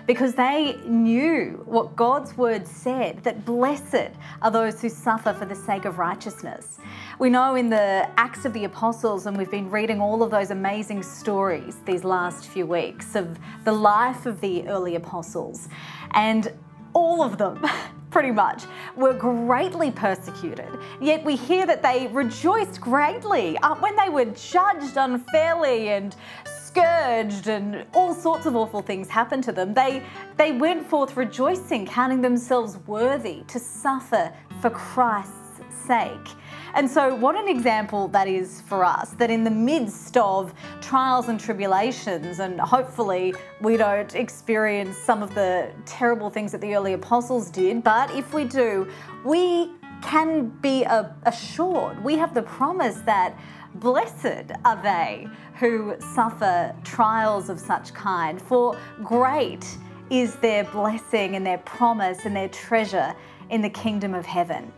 because 0.07 0.33
they 0.33 0.77
knew 0.85 1.61
what 1.65 1.95
God's 1.95 2.35
word 2.35 2.67
said 2.67 3.23
that 3.23 3.45
blessed 3.45 4.11
are 4.41 4.49
those 4.49 4.81
who 4.81 4.89
suffer 4.89 5.33
for 5.33 5.45
the 5.45 5.55
sake 5.55 5.85
of 5.85 5.99
righteousness. 5.99 6.79
We 7.19 7.29
know 7.29 7.55
in 7.55 7.69
the 7.69 8.09
Acts 8.17 8.45
of 8.45 8.53
the 8.53 8.63
Apostles, 8.63 9.25
and 9.25 9.37
we've 9.37 9.51
been 9.51 9.69
reading 9.69 10.01
all 10.01 10.23
of 10.23 10.31
those 10.31 10.51
amazing 10.51 11.03
stories 11.03 11.77
these 11.85 12.03
last 12.03 12.47
few 12.47 12.65
weeks 12.65 13.15
of 13.15 13.37
the 13.65 13.71
life 13.71 14.25
of 14.25 14.41
the 14.41 14.67
early 14.67 14.95
apostles, 14.95 15.67
and 16.11 16.51
all 16.97 17.21
of 17.21 17.37
them 17.37 17.63
pretty 18.09 18.31
much, 18.31 18.63
were 18.95 19.13
greatly 19.13 19.91
persecuted. 19.91 20.69
Yet 20.99 21.23
we 21.23 21.35
hear 21.35 21.67
that 21.67 21.83
they 21.83 22.07
rejoiced 22.07 22.81
greatly 22.81 23.57
uh, 23.59 23.75
when 23.75 23.95
they 23.95 24.09
were 24.09 24.25
judged 24.25 24.97
unfairly 24.97 25.89
and 25.89 26.15
scourged 26.45 27.47
and 27.47 27.85
all 27.93 28.15
sorts 28.15 28.47
of 28.47 28.55
awful 28.55 28.81
things 28.81 29.07
happened 29.07 29.43
to 29.43 29.51
them. 29.51 29.73
They, 29.73 30.01
they 30.37 30.53
went 30.53 30.87
forth 30.87 31.15
rejoicing, 31.15 31.85
counting 31.85 32.21
themselves 32.21 32.77
worthy 32.87 33.43
to 33.49 33.59
suffer 33.59 34.33
for 34.61 34.71
Christ's 34.71 35.61
sake. 35.85 36.29
And 36.77 36.87
so, 36.87 37.15
what 37.15 37.35
an 37.35 37.47
example 37.47 38.07
that 38.09 38.27
is 38.27 38.61
for 38.61 38.85
us 38.85 39.09
that 39.17 39.31
in 39.31 39.43
the 39.43 39.49
midst 39.49 40.15
of 40.15 40.53
trials 40.79 41.27
and 41.27 41.39
tribulations, 41.39 42.37
and 42.37 42.61
hopefully 42.61 43.33
we 43.59 43.77
don't 43.77 44.13
experience 44.13 44.95
some 44.95 45.23
of 45.23 45.33
the 45.33 45.71
terrible 45.87 46.29
things 46.29 46.51
that 46.51 46.61
the 46.61 46.75
early 46.75 46.93
apostles 46.93 47.49
did, 47.49 47.83
but 47.83 48.11
if 48.11 48.31
we 48.31 48.43
do, 48.43 48.87
we 49.25 49.71
can 50.03 50.49
be 50.61 50.85
assured, 51.25 52.03
we 52.03 52.15
have 52.15 52.35
the 52.35 52.43
promise 52.43 52.97
that 53.07 53.35
blessed 53.73 54.51
are 54.63 54.79
they 54.83 55.27
who 55.55 55.95
suffer 56.13 56.75
trials 56.83 57.49
of 57.49 57.59
such 57.59 57.91
kind, 57.95 58.39
for 58.39 58.77
great 59.03 59.65
is 60.11 60.35
their 60.35 60.63
blessing 60.65 61.35
and 61.35 61.43
their 61.43 61.57
promise 61.57 62.25
and 62.25 62.35
their 62.35 62.49
treasure 62.49 63.15
in 63.49 63.63
the 63.63 63.69
kingdom 63.71 64.13
of 64.13 64.27
heaven. 64.27 64.71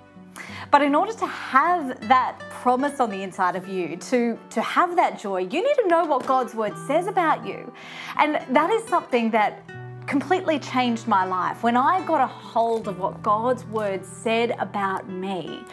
But 0.71 0.81
in 0.81 0.93
order 0.93 1.13
to 1.13 1.25
have 1.25 2.07
that 2.07 2.39
promise 2.61 2.99
on 2.99 3.09
the 3.09 3.23
inside 3.23 3.55
of 3.55 3.67
you, 3.67 3.97
to, 3.97 4.37
to 4.51 4.61
have 4.61 4.95
that 4.95 5.19
joy, 5.19 5.41
you 5.41 5.63
need 5.63 5.75
to 5.75 5.87
know 5.87 6.05
what 6.05 6.25
God's 6.25 6.53
word 6.53 6.77
says 6.87 7.07
about 7.07 7.45
you. 7.45 7.73
And 8.17 8.39
that 8.55 8.69
is 8.69 8.87
something 8.87 9.31
that 9.31 9.63
completely 10.05 10.57
changed 10.57 11.07
my 11.07 11.23
life. 11.23 11.61
When 11.61 11.77
I 11.77 12.03
got 12.05 12.19
a 12.19 12.27
hold 12.27 12.87
of 12.87 12.97
what 12.97 13.21
God's 13.21 13.63
word 13.65 14.03
said 14.03 14.55
about 14.59 15.07
me, 15.07 15.63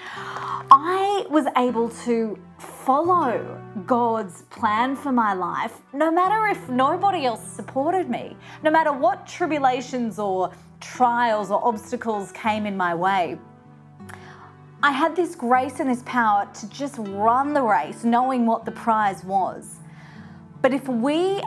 I 0.71 1.25
was 1.31 1.47
able 1.57 1.89
to 2.05 2.39
follow 2.59 3.63
God's 3.87 4.43
plan 4.43 4.95
for 4.95 5.11
my 5.11 5.33
life, 5.33 5.81
no 5.93 6.11
matter 6.11 6.47
if 6.49 6.69
nobody 6.69 7.25
else 7.25 7.43
supported 7.43 8.11
me, 8.11 8.37
no 8.63 8.71
matter 8.71 8.93
what 8.93 9.27
tribulations 9.27 10.19
or 10.19 10.53
trials 10.81 11.51
or 11.51 11.67
obstacles 11.67 12.31
came 12.33 12.67
in 12.67 12.77
my 12.77 12.95
way. 12.95 13.39
I 14.87 14.93
had 14.93 15.17
this 15.17 15.35
grace 15.35 15.81
and 15.81 15.91
this 15.91 16.05
power 16.07 16.49
to 16.55 16.71
just 16.71 16.95
run 16.99 17.55
the 17.55 17.63
race 17.63 18.05
knowing 18.05 18.47
what 18.47 18.65
the 18.65 18.71
prize 18.71 19.25
was. 19.25 19.81
But 20.63 20.73
if 20.73 20.87
we 20.87 21.43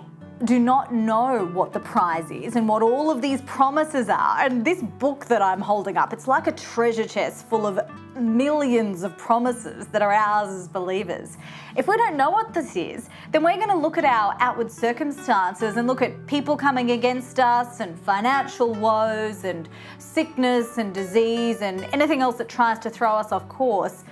do 0.46 0.58
not 0.58 0.94
know 0.94 1.46
what 1.54 1.74
the 1.74 1.80
prize 1.80 2.32
is 2.32 2.56
and 2.56 2.68
what 2.68 2.82
all 2.82 3.12
of 3.12 3.22
these 3.22 3.42
promises 3.42 4.08
are. 4.08 4.40
And 4.40 4.64
this 4.64 4.82
book 4.82 5.26
that 5.26 5.42
I'm 5.42 5.60
holding 5.60 5.98
up, 5.98 6.14
it's 6.14 6.28
like 6.28 6.48
a 6.48 6.54
treasure 6.54 7.06
chest 7.06 7.46
full 7.48 7.68
of 7.68 7.80
millions 8.16 9.04
of 9.04 9.18
promises 9.18 9.88
that 9.88 10.02
are 10.02 10.14
ours 10.14 10.50
as 10.50 10.68
believers. 10.68 11.38
If 11.76 11.88
we 11.88 11.98
don't 11.98 12.16
know 12.16 12.30
what 12.30 12.54
this 12.54 12.76
is, 12.76 13.10
then 13.32 13.44
we're 13.44 13.58
going 13.58 13.70
to 13.70 13.78
look 13.78 13.98
at 13.98 14.06
our 14.06 14.36
outward 14.40 14.72
circumstances 14.72 15.76
and 15.76 15.88
look 15.88 16.02
at 16.02 16.26
people 16.26 16.56
coming 16.56 16.92
against 16.92 17.40
us 17.40 17.82
and 17.82 18.00
financial 18.00 18.74
woes 18.74 19.44
and 19.44 19.68
sickness 19.98 20.78
and 20.78 20.94
disease 20.94 21.62
and 21.62 21.84
anything 21.94 22.22
else 22.22 22.38
that 22.38 22.48
tries 22.48 22.80
to 22.80 22.90
throw 22.90 23.12
us 23.12 23.32
off 23.32 23.48
course 23.50 24.04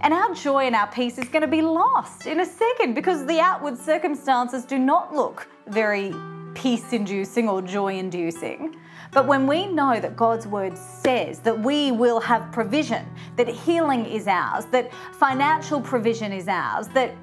and 0.00 0.14
our 0.14 0.34
joy 0.34 0.66
and 0.66 0.74
our 0.74 0.86
peace 0.86 1.18
is 1.18 1.28
going 1.28 1.42
to 1.42 1.48
be 1.48 1.62
lost 1.62 2.26
in 2.26 2.40
a 2.40 2.46
second 2.46 2.94
because 2.94 3.26
the 3.26 3.40
outward 3.40 3.76
circumstances 3.76 4.64
do 4.64 4.78
not 4.78 5.14
look 5.14 5.48
very 5.66 6.14
peace 6.54 6.92
inducing 6.92 7.48
or 7.48 7.62
joy 7.62 7.96
inducing. 7.96 8.76
But 9.12 9.26
when 9.26 9.46
we 9.46 9.66
know 9.66 9.98
that 10.00 10.16
God's 10.16 10.46
word 10.46 10.76
says 10.76 11.38
that 11.40 11.58
we 11.58 11.92
will 11.92 12.20
have 12.20 12.52
provision, 12.52 13.06
that 13.36 13.48
healing 13.48 14.06
is 14.06 14.26
ours, 14.26 14.66
that 14.66 14.92
financial 15.14 15.80
provision 15.80 16.32
is 16.32 16.46
ours, 16.46 16.88
that 16.88 17.14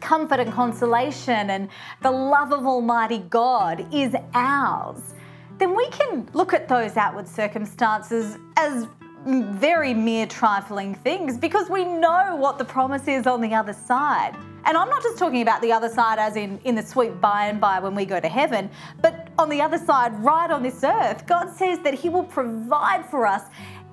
comfort 0.00 0.40
and 0.40 0.52
consolation 0.52 1.50
and 1.50 1.68
the 2.02 2.10
love 2.10 2.52
of 2.52 2.66
Almighty 2.66 3.18
God 3.18 3.86
is 3.94 4.14
ours, 4.34 5.14
then 5.58 5.76
we 5.76 5.88
can 5.90 6.28
look 6.32 6.52
at 6.52 6.68
those 6.68 6.96
outward 6.96 7.28
circumstances 7.28 8.36
as 8.56 8.88
very 9.24 9.94
mere 9.94 10.26
trifling 10.26 10.94
things 10.94 11.36
because 11.36 11.70
we 11.70 11.84
know 11.84 12.36
what 12.36 12.58
the 12.58 12.64
promise 12.64 13.06
is 13.06 13.26
on 13.26 13.40
the 13.40 13.54
other 13.54 13.72
side. 13.72 14.36
And 14.64 14.76
I'm 14.76 14.88
not 14.88 15.02
just 15.02 15.18
talking 15.18 15.42
about 15.42 15.60
the 15.60 15.72
other 15.72 15.88
side 15.88 16.18
as 16.18 16.36
in, 16.36 16.60
in 16.64 16.74
the 16.74 16.82
sweet 16.82 17.20
by 17.20 17.46
and 17.46 17.60
by 17.60 17.80
when 17.80 17.94
we 17.94 18.04
go 18.04 18.20
to 18.20 18.28
heaven, 18.28 18.70
but 19.00 19.28
on 19.38 19.48
the 19.48 19.60
other 19.60 19.78
side, 19.78 20.12
right 20.22 20.50
on 20.50 20.62
this 20.62 20.84
earth, 20.84 21.26
God 21.26 21.50
says 21.50 21.80
that 21.80 21.94
He 21.94 22.08
will 22.08 22.24
provide 22.24 23.04
for 23.06 23.26
us 23.26 23.42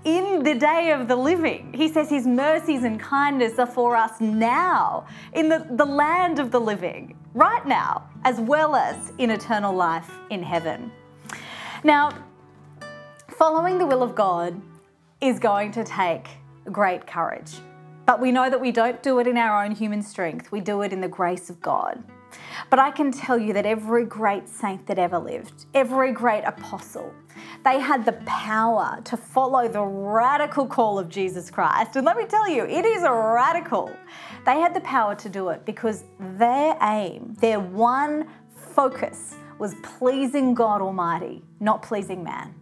in 0.04 0.44
the 0.44 0.56
day 0.56 0.92
of 0.92 1.08
the 1.08 1.16
living. 1.16 1.74
He 1.74 1.88
says 1.92 2.10
His 2.10 2.28
mercies 2.28 2.84
and 2.84 3.00
kindness 3.00 3.58
are 3.58 3.68
for 3.68 3.96
us 3.96 4.22
now, 4.22 5.08
in 5.34 5.50
the, 5.50 5.66
the 5.72 5.86
land 5.86 6.40
of 6.40 6.52
the 6.52 6.60
living, 6.60 7.18
right 7.34 7.66
now, 7.66 8.08
as 8.24 8.40
well 8.40 8.76
as 8.76 9.12
in 9.18 9.32
eternal 9.32 9.74
life 9.74 10.12
in 10.30 10.44
heaven. 10.44 10.92
Now, 11.84 12.12
following 13.30 13.80
the 13.80 13.86
will 13.86 14.04
of 14.04 14.14
God 14.14 14.62
is 15.22 15.40
going 15.40 15.72
to 15.74 15.84
take 15.84 16.28
great 16.72 17.06
courage. 17.06 17.58
But 18.06 18.20
we 18.20 18.32
know 18.32 18.50
that 18.50 18.60
we 18.60 18.72
don't 18.72 19.04
do 19.04 19.20
it 19.20 19.28
in 19.28 19.38
our 19.38 19.64
own 19.64 19.72
human 19.72 20.02
strength, 20.02 20.52
we 20.52 20.62
do 20.62 20.82
it 20.82 20.94
in 20.94 21.02
the 21.02 21.08
grace 21.08 21.50
of 21.50 21.62
God. 21.62 22.04
But 22.70 22.80
I 22.80 22.92
can 22.92 23.12
tell 23.12 23.38
you 23.38 23.54
that 23.54 23.66
every 23.66 24.06
great 24.06 24.48
saint 24.48 24.86
that 24.88 25.00
ever 25.00 25.20
lived, 25.20 25.66
every 25.74 26.12
great 26.12 26.44
apostle, 26.44 27.14
they 27.64 27.80
had 27.80 28.06
the 28.06 28.14
power 28.26 29.00
to 29.06 29.18
follow 29.18 29.68
the 29.68 29.82
radical 29.82 30.66
call 30.66 31.00
of 31.00 31.10
Jesus 31.10 31.50
Christ. 31.50 31.96
And 31.96 32.06
let 32.06 32.18
me 32.18 32.26
tell 32.26 32.48
you, 32.50 32.66
it 32.66 32.86
is 32.86 33.02
radical. 33.02 33.92
They 34.46 34.60
had 34.60 34.74
the 34.74 34.82
power 34.82 35.16
to 35.16 35.30
do 35.30 35.50
it 35.50 35.66
because 35.66 36.04
their 36.20 36.78
aim, 36.82 37.36
their 37.40 37.60
one 37.60 38.28
focus 38.56 39.36
was 39.58 39.76
pleasing 39.84 40.54
God 40.54 40.82
Almighty, 40.82 41.44
not 41.60 41.82
pleasing 41.82 42.24
man. 42.24 42.54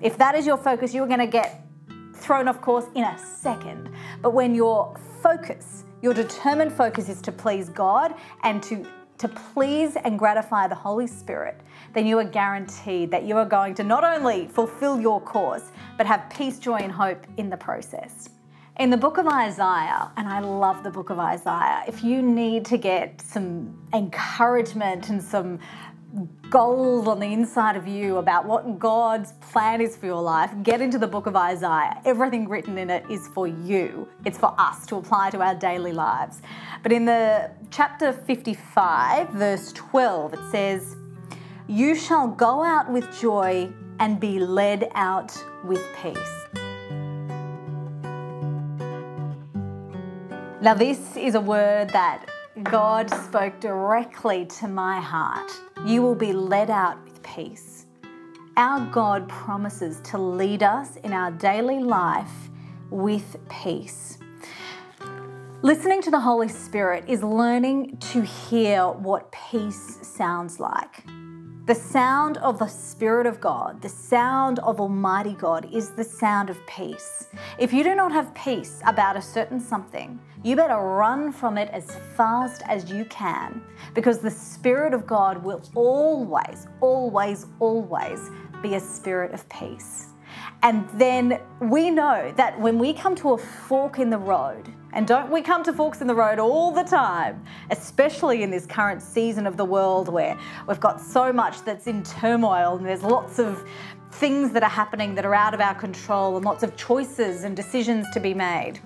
If 0.00 0.16
that 0.18 0.34
is 0.34 0.46
your 0.46 0.56
focus, 0.56 0.94
you're 0.94 1.06
going 1.06 1.20
to 1.20 1.26
get 1.26 1.66
thrown 2.20 2.48
off 2.48 2.60
course 2.60 2.86
in 2.94 3.04
a 3.04 3.18
second. 3.18 3.90
But 4.22 4.30
when 4.30 4.54
your 4.54 4.96
focus, 5.22 5.84
your 6.02 6.14
determined 6.14 6.72
focus 6.72 7.08
is 7.08 7.20
to 7.22 7.32
please 7.32 7.68
God 7.68 8.14
and 8.42 8.62
to 8.64 8.86
to 9.20 9.28
please 9.28 9.96
and 9.96 10.18
gratify 10.18 10.66
the 10.66 10.74
Holy 10.74 11.06
Spirit, 11.06 11.60
then 11.92 12.06
you 12.06 12.18
are 12.18 12.24
guaranteed 12.24 13.10
that 13.10 13.24
you 13.24 13.36
are 13.36 13.44
going 13.44 13.74
to 13.74 13.84
not 13.84 14.02
only 14.02 14.48
fulfill 14.48 14.98
your 14.98 15.20
course, 15.20 15.72
but 15.98 16.06
have 16.06 16.30
peace, 16.30 16.58
joy, 16.58 16.78
and 16.78 16.90
hope 16.90 17.26
in 17.36 17.50
the 17.50 17.56
process. 17.56 18.30
In 18.78 18.88
the 18.88 18.96
book 18.96 19.18
of 19.18 19.26
Isaiah, 19.26 20.10
and 20.16 20.26
I 20.26 20.40
love 20.40 20.82
the 20.82 20.90
book 20.90 21.10
of 21.10 21.18
Isaiah, 21.18 21.84
if 21.86 22.02
you 22.02 22.22
need 22.22 22.64
to 22.64 22.78
get 22.78 23.20
some 23.20 23.78
encouragement 23.92 25.10
and 25.10 25.22
some 25.22 25.58
gold 26.50 27.06
on 27.06 27.20
the 27.20 27.26
inside 27.26 27.76
of 27.76 27.86
you 27.86 28.16
about 28.16 28.44
what 28.44 28.78
God's 28.78 29.32
plan 29.34 29.80
is 29.80 29.96
for 29.96 30.06
your 30.06 30.20
life, 30.20 30.50
get 30.62 30.80
into 30.80 30.98
the 30.98 31.06
book 31.06 31.26
of 31.26 31.36
Isaiah. 31.36 32.00
Everything 32.04 32.48
written 32.48 32.78
in 32.78 32.90
it 32.90 33.04
is 33.08 33.28
for 33.28 33.46
you, 33.46 34.08
it's 34.24 34.38
for 34.38 34.54
us 34.58 34.86
to 34.86 34.96
apply 34.96 35.30
to 35.30 35.40
our 35.40 35.54
daily 35.54 35.92
lives. 35.92 36.42
But 36.82 36.92
in 36.92 37.04
the 37.04 37.50
chapter 37.70 38.12
55, 38.12 39.28
verse 39.30 39.72
12, 39.72 40.34
it 40.34 40.50
says, 40.50 40.96
You 41.68 41.94
shall 41.94 42.28
go 42.28 42.64
out 42.64 42.90
with 42.90 43.06
joy 43.20 43.70
and 44.00 44.18
be 44.18 44.40
led 44.40 44.90
out 44.94 45.32
with 45.64 45.82
peace. 46.02 46.40
Now, 50.62 50.74
this 50.74 51.16
is 51.16 51.34
a 51.34 51.40
word 51.40 51.88
that 51.90 52.29
God 52.64 53.08
spoke 53.10 53.60
directly 53.60 54.44
to 54.44 54.66
my 54.66 55.00
heart. 55.00 55.52
You 55.86 56.02
will 56.02 56.16
be 56.16 56.32
led 56.32 56.68
out 56.68 57.02
with 57.04 57.22
peace. 57.22 57.86
our 58.56 58.84
God 58.90 59.28
promises 59.28 60.00
to 60.10 60.18
lead 60.18 60.64
us 60.64 60.96
in 60.96 61.12
our 61.12 61.30
daily 61.30 61.78
life 61.78 62.50
with 62.90 63.36
peace. 63.48 64.18
Listening 65.62 66.02
to 66.02 66.10
the 66.10 66.18
Holy 66.18 66.48
Spirit 66.48 67.04
is 67.06 67.22
learning 67.22 67.98
to 67.98 68.22
hear 68.22 68.88
what 68.88 69.30
peace 69.30 69.98
sounds 70.02 70.58
like. 70.58 71.04
The 71.66 71.74
sound 71.74 72.38
of 72.38 72.58
the 72.58 72.66
Spirit 72.66 73.26
of 73.26 73.38
God, 73.40 73.82
the 73.82 73.88
sound 73.88 74.58
of 74.60 74.80
Almighty 74.80 75.34
God, 75.34 75.68
is 75.72 75.90
the 75.90 76.02
sound 76.02 76.48
of 76.48 76.66
peace. 76.66 77.28
If 77.58 77.72
you 77.72 77.84
do 77.84 77.94
not 77.94 78.12
have 78.12 78.34
peace 78.34 78.80
about 78.86 79.16
a 79.16 79.22
certain 79.22 79.60
something, 79.60 80.18
you 80.42 80.56
better 80.56 80.78
run 80.78 81.32
from 81.32 81.58
it 81.58 81.68
as 81.70 81.94
fast 82.16 82.62
as 82.66 82.90
you 82.90 83.04
can 83.04 83.62
because 83.94 84.18
the 84.18 84.30
Spirit 84.30 84.94
of 84.94 85.06
God 85.06 85.44
will 85.44 85.62
always, 85.74 86.66
always, 86.80 87.46
always 87.60 88.30
be 88.62 88.74
a 88.74 88.80
spirit 88.80 89.32
of 89.32 89.46
peace. 89.50 90.09
And 90.62 90.88
then 90.90 91.40
we 91.60 91.90
know 91.90 92.32
that 92.36 92.58
when 92.60 92.78
we 92.78 92.92
come 92.92 93.14
to 93.16 93.32
a 93.32 93.38
fork 93.38 93.98
in 93.98 94.10
the 94.10 94.18
road, 94.18 94.68
and 94.92 95.06
don't 95.06 95.30
we 95.30 95.40
come 95.40 95.62
to 95.64 95.72
forks 95.72 96.00
in 96.00 96.06
the 96.06 96.14
road 96.14 96.38
all 96.38 96.72
the 96.72 96.82
time, 96.82 97.44
especially 97.70 98.42
in 98.42 98.50
this 98.50 98.66
current 98.66 99.00
season 99.00 99.46
of 99.46 99.56
the 99.56 99.64
world 99.64 100.08
where 100.08 100.36
we've 100.66 100.80
got 100.80 101.00
so 101.00 101.32
much 101.32 101.62
that's 101.62 101.86
in 101.86 102.02
turmoil 102.02 102.76
and 102.76 102.84
there's 102.84 103.02
lots 103.02 103.38
of 103.38 103.66
things 104.12 104.50
that 104.50 104.62
are 104.62 104.70
happening 104.70 105.14
that 105.14 105.24
are 105.24 105.34
out 105.34 105.54
of 105.54 105.60
our 105.60 105.74
control 105.74 106.36
and 106.36 106.44
lots 106.44 106.62
of 106.62 106.76
choices 106.76 107.44
and 107.44 107.56
decisions 107.56 108.06
to 108.12 108.20
be 108.20 108.34
made. 108.34 108.80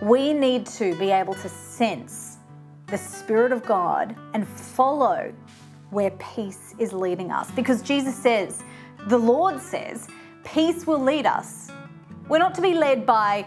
We 0.00 0.32
need 0.32 0.66
to 0.66 0.96
be 0.98 1.10
able 1.10 1.34
to 1.34 1.48
sense 1.48 2.38
the 2.86 2.96
Spirit 2.96 3.52
of 3.52 3.64
God 3.64 4.16
and 4.34 4.48
follow 4.48 5.32
where 5.90 6.10
peace 6.12 6.74
is 6.78 6.92
leading 6.92 7.30
us. 7.30 7.50
Because 7.50 7.82
Jesus 7.82 8.16
says, 8.16 8.64
the 9.08 9.18
Lord 9.18 9.60
says, 9.60 10.08
peace 10.44 10.86
will 10.86 11.02
lead 11.02 11.26
us. 11.26 11.70
We're 12.28 12.38
not 12.38 12.54
to 12.54 12.62
be 12.62 12.74
led 12.74 13.04
by 13.04 13.44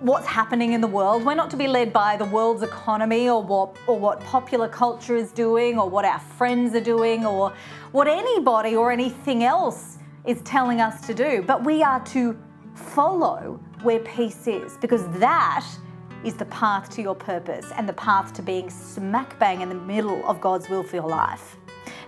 what's 0.00 0.26
happening 0.26 0.72
in 0.72 0.80
the 0.80 0.86
world. 0.86 1.24
We're 1.24 1.34
not 1.34 1.50
to 1.50 1.56
be 1.56 1.66
led 1.66 1.92
by 1.92 2.16
the 2.16 2.24
world's 2.24 2.62
economy 2.62 3.28
or 3.28 3.42
what, 3.42 3.76
or 3.86 3.98
what 3.98 4.20
popular 4.20 4.68
culture 4.68 5.16
is 5.16 5.32
doing 5.32 5.78
or 5.78 5.88
what 5.88 6.04
our 6.04 6.20
friends 6.20 6.74
are 6.74 6.80
doing 6.80 7.26
or 7.26 7.52
what 7.92 8.06
anybody 8.06 8.76
or 8.76 8.92
anything 8.92 9.44
else 9.44 9.98
is 10.24 10.40
telling 10.42 10.80
us 10.80 11.06
to 11.06 11.14
do. 11.14 11.42
But 11.42 11.64
we 11.64 11.82
are 11.82 12.02
to 12.06 12.38
follow 12.74 13.60
where 13.82 13.98
peace 14.00 14.46
is 14.46 14.76
because 14.78 15.06
that 15.18 15.66
is 16.24 16.34
the 16.34 16.46
path 16.46 16.88
to 16.90 17.02
your 17.02 17.14
purpose 17.14 17.70
and 17.76 17.88
the 17.88 17.92
path 17.92 18.32
to 18.34 18.42
being 18.42 18.70
smack 18.70 19.38
bang 19.38 19.60
in 19.60 19.68
the 19.68 19.74
middle 19.74 20.26
of 20.26 20.40
God's 20.40 20.68
will 20.70 20.82
for 20.82 20.96
your 20.96 21.08
life. 21.08 21.56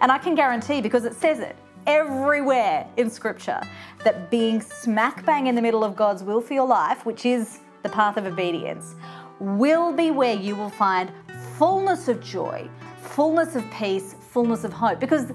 And 0.01 0.11
I 0.11 0.19
can 0.19 0.35
guarantee 0.35 0.81
because 0.81 1.05
it 1.05 1.15
says 1.15 1.41
it 1.41 1.57
everywhere 1.87 2.87
in 2.97 3.11
Scripture 3.11 3.61
that 4.05 4.31
being 4.31 4.61
smack 4.61 5.25
bang 5.25 5.47
in 5.47 5.55
the 5.55 5.63
middle 5.63 5.85
of 5.85 5.97
God's 5.97 6.23
will 6.23 6.41
for 6.41 6.55
your 6.55 6.67
life, 6.67 7.05
which 7.07 7.27
is 7.27 7.61
the 7.83 7.89
path 7.89 8.17
of 8.17 8.27
obedience, 8.27 8.95
will 9.39 9.93
be 9.93 10.11
where 10.11 10.35
you 10.35 10.57
will 10.57 10.71
find 10.71 11.13
fullness 11.57 12.09
of 12.09 12.21
joy, 12.21 12.69
fullness 12.99 13.55
of 13.57 13.65
peace, 13.71 14.15
fullness 14.31 14.65
of 14.65 14.73
hope, 14.73 15.01
because 15.01 15.33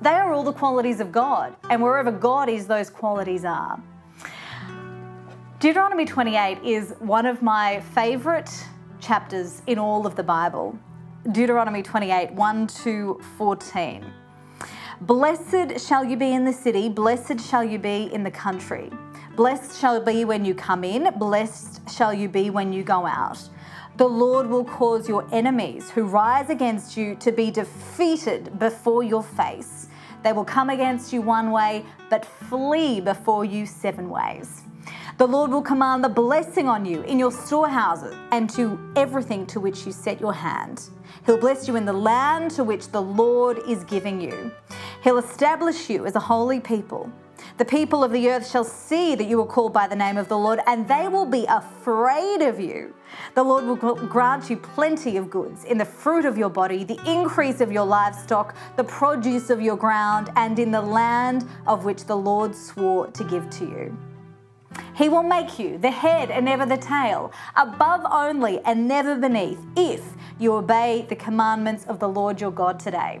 they 0.00 0.10
are 0.10 0.32
all 0.32 0.42
the 0.42 0.52
qualities 0.52 1.00
of 1.00 1.12
God. 1.12 1.54
And 1.68 1.82
wherever 1.82 2.10
God 2.10 2.48
is, 2.48 2.66
those 2.66 2.88
qualities 2.90 3.44
are. 3.44 3.82
Deuteronomy 5.58 6.06
28 6.06 6.58
is 6.64 6.94
one 7.00 7.26
of 7.26 7.42
my 7.42 7.80
favorite 7.94 8.50
chapters 9.00 9.60
in 9.66 9.78
all 9.78 10.06
of 10.06 10.16
the 10.16 10.22
Bible. 10.22 10.78
Deuteronomy 11.32 11.82
28, 11.82 12.32
1 12.32 12.66
to 12.66 13.20
14. 13.36 14.10
Blessed 15.02 15.80
shall 15.80 16.04
you 16.04 16.14
be 16.14 16.34
in 16.34 16.44
the 16.44 16.52
city, 16.52 16.90
blessed 16.90 17.40
shall 17.40 17.64
you 17.64 17.78
be 17.78 18.12
in 18.12 18.22
the 18.22 18.30
country. 18.30 18.90
Blessed 19.34 19.80
shall 19.80 19.98
be 19.98 20.26
when 20.26 20.44
you 20.44 20.54
come 20.54 20.84
in, 20.84 21.08
blessed 21.18 21.88
shall 21.90 22.12
you 22.12 22.28
be 22.28 22.50
when 22.50 22.70
you 22.70 22.82
go 22.82 23.06
out. 23.06 23.40
The 23.96 24.06
Lord 24.06 24.46
will 24.46 24.64
cause 24.64 25.08
your 25.08 25.26
enemies 25.32 25.88
who 25.88 26.04
rise 26.04 26.50
against 26.50 26.98
you 26.98 27.14
to 27.14 27.32
be 27.32 27.50
defeated 27.50 28.58
before 28.58 29.02
your 29.02 29.22
face. 29.22 29.88
They 30.22 30.34
will 30.34 30.44
come 30.44 30.68
against 30.68 31.14
you 31.14 31.22
one 31.22 31.50
way, 31.50 31.86
but 32.10 32.26
flee 32.26 33.00
before 33.00 33.46
you 33.46 33.64
seven 33.64 34.10
ways. 34.10 34.64
The 35.16 35.26
Lord 35.26 35.50
will 35.50 35.62
command 35.62 36.04
the 36.04 36.10
blessing 36.10 36.68
on 36.68 36.84
you 36.84 37.00
in 37.04 37.18
your 37.18 37.32
storehouses 37.32 38.14
and 38.32 38.50
to 38.50 38.78
everything 38.96 39.46
to 39.46 39.60
which 39.60 39.86
you 39.86 39.92
set 39.92 40.20
your 40.20 40.34
hand. 40.34 40.82
He'll 41.24 41.38
bless 41.38 41.68
you 41.68 41.76
in 41.76 41.86
the 41.86 41.92
land 41.94 42.50
to 42.52 42.64
which 42.64 42.88
the 42.88 43.00
Lord 43.00 43.60
is 43.66 43.82
giving 43.84 44.20
you. 44.20 44.50
He'll 45.02 45.18
establish 45.18 45.88
you 45.88 46.04
as 46.06 46.14
a 46.14 46.20
holy 46.20 46.60
people. 46.60 47.10
The 47.56 47.64
people 47.64 48.04
of 48.04 48.12
the 48.12 48.28
earth 48.28 48.50
shall 48.50 48.64
see 48.64 49.14
that 49.14 49.24
you 49.24 49.40
are 49.40 49.46
called 49.46 49.72
by 49.72 49.86
the 49.86 49.96
name 49.96 50.18
of 50.18 50.28
the 50.28 50.36
Lord, 50.36 50.60
and 50.66 50.86
they 50.86 51.08
will 51.08 51.24
be 51.24 51.46
afraid 51.46 52.42
of 52.42 52.60
you. 52.60 52.94
The 53.34 53.42
Lord 53.42 53.64
will 53.64 53.76
grant 53.76 54.50
you 54.50 54.58
plenty 54.58 55.16
of 55.16 55.30
goods 55.30 55.64
in 55.64 55.78
the 55.78 55.84
fruit 55.84 56.26
of 56.26 56.36
your 56.36 56.50
body, 56.50 56.84
the 56.84 57.00
increase 57.10 57.60
of 57.62 57.72
your 57.72 57.86
livestock, 57.86 58.54
the 58.76 58.84
produce 58.84 59.48
of 59.48 59.62
your 59.62 59.76
ground, 59.76 60.30
and 60.36 60.58
in 60.58 60.70
the 60.70 60.82
land 60.82 61.48
of 61.66 61.84
which 61.84 62.04
the 62.04 62.16
Lord 62.16 62.54
swore 62.54 63.06
to 63.08 63.24
give 63.24 63.48
to 63.50 63.64
you. 63.64 63.96
He 64.94 65.08
will 65.08 65.22
make 65.22 65.58
you 65.58 65.78
the 65.78 65.90
head 65.90 66.30
and 66.30 66.44
never 66.44 66.66
the 66.66 66.76
tail, 66.76 67.32
above 67.56 68.02
only 68.10 68.60
and 68.66 68.86
never 68.86 69.16
beneath, 69.16 69.58
if 69.76 70.02
you 70.38 70.52
obey 70.52 71.06
the 71.08 71.16
commandments 71.16 71.84
of 71.86 71.98
the 71.98 72.08
Lord 72.08 72.40
your 72.40 72.52
God 72.52 72.78
today. 72.78 73.20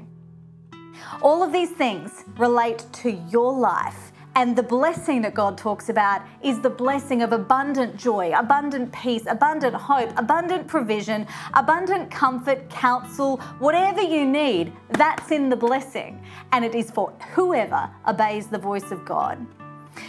All 1.22 1.42
of 1.42 1.52
these 1.52 1.70
things 1.70 2.24
relate 2.36 2.84
to 2.94 3.10
your 3.30 3.52
life. 3.52 4.12
And 4.36 4.54
the 4.54 4.62
blessing 4.62 5.22
that 5.22 5.34
God 5.34 5.58
talks 5.58 5.88
about 5.88 6.22
is 6.42 6.60
the 6.60 6.70
blessing 6.70 7.22
of 7.22 7.32
abundant 7.32 7.96
joy, 7.96 8.32
abundant 8.32 8.92
peace, 8.92 9.24
abundant 9.26 9.74
hope, 9.74 10.10
abundant 10.16 10.68
provision, 10.68 11.26
abundant 11.54 12.10
comfort, 12.10 12.70
counsel, 12.70 13.38
whatever 13.58 14.00
you 14.00 14.24
need, 14.24 14.72
that's 14.90 15.32
in 15.32 15.48
the 15.48 15.56
blessing. 15.56 16.22
And 16.52 16.64
it 16.64 16.76
is 16.76 16.90
for 16.92 17.12
whoever 17.34 17.90
obeys 18.06 18.46
the 18.46 18.58
voice 18.58 18.92
of 18.92 19.04
God. 19.04 19.44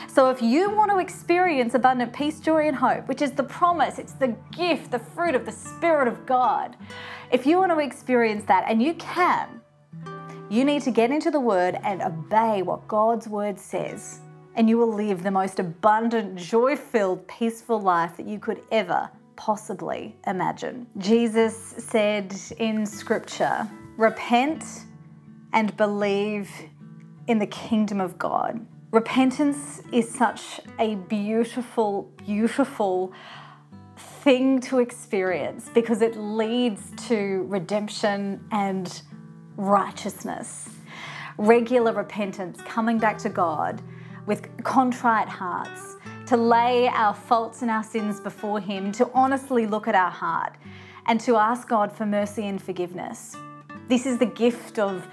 So, 0.07 0.29
if 0.29 0.41
you 0.41 0.69
want 0.69 0.91
to 0.91 0.99
experience 0.99 1.73
abundant 1.73 2.13
peace, 2.13 2.39
joy, 2.39 2.67
and 2.67 2.75
hope, 2.75 3.07
which 3.07 3.21
is 3.21 3.31
the 3.31 3.43
promise, 3.43 3.97
it's 3.97 4.13
the 4.13 4.35
gift, 4.51 4.91
the 4.91 4.99
fruit 4.99 5.33
of 5.33 5.45
the 5.45 5.51
Spirit 5.51 6.07
of 6.07 6.25
God, 6.25 6.77
if 7.31 7.45
you 7.45 7.57
want 7.57 7.71
to 7.71 7.79
experience 7.79 8.43
that, 8.45 8.65
and 8.67 8.81
you 8.83 8.93
can, 8.95 9.60
you 10.51 10.65
need 10.65 10.81
to 10.81 10.91
get 10.91 11.11
into 11.11 11.31
the 11.31 11.39
Word 11.39 11.79
and 11.81 12.01
obey 12.01 12.61
what 12.61 12.85
God's 12.85 13.25
Word 13.25 13.57
says. 13.57 14.19
And 14.55 14.67
you 14.67 14.77
will 14.77 14.93
live 14.93 15.23
the 15.23 15.31
most 15.31 15.59
abundant, 15.59 16.35
joy 16.35 16.75
filled, 16.75 17.25
peaceful 17.25 17.79
life 17.79 18.17
that 18.17 18.27
you 18.27 18.37
could 18.37 18.61
ever 18.69 19.09
possibly 19.37 20.13
imagine. 20.27 20.87
Jesus 20.97 21.55
said 21.55 22.35
in 22.57 22.85
Scripture, 22.85 23.65
Repent 23.95 24.65
and 25.53 25.75
believe 25.77 26.49
in 27.27 27.39
the 27.39 27.47
kingdom 27.47 28.01
of 28.01 28.17
God. 28.17 28.59
Repentance 28.91 29.81
is 29.93 30.13
such 30.13 30.59
a 30.79 30.95
beautiful, 30.95 32.11
beautiful 32.25 33.13
thing 33.95 34.59
to 34.59 34.79
experience 34.79 35.69
because 35.73 36.01
it 36.01 36.17
leads 36.17 36.91
to 37.07 37.45
redemption 37.47 38.43
and 38.51 39.01
righteousness. 39.61 40.69
Regular 41.37 41.93
repentance, 41.93 42.59
coming 42.65 42.97
back 42.97 43.17
to 43.19 43.29
God 43.29 43.81
with 44.25 44.49
contrite 44.63 45.29
hearts, 45.29 45.95
to 46.27 46.35
lay 46.35 46.87
our 46.87 47.13
faults 47.13 47.61
and 47.61 47.69
our 47.69 47.83
sins 47.83 48.19
before 48.19 48.59
Him, 48.59 48.91
to 48.93 49.09
honestly 49.13 49.67
look 49.67 49.87
at 49.87 49.95
our 49.95 50.11
heart, 50.11 50.55
and 51.05 51.19
to 51.21 51.37
ask 51.37 51.67
God 51.67 51.91
for 51.91 52.05
mercy 52.05 52.47
and 52.47 52.61
forgiveness. 52.61 53.35
This 53.87 54.05
is 54.05 54.17
the 54.17 54.25
gift 54.25 54.79
of 54.79 55.07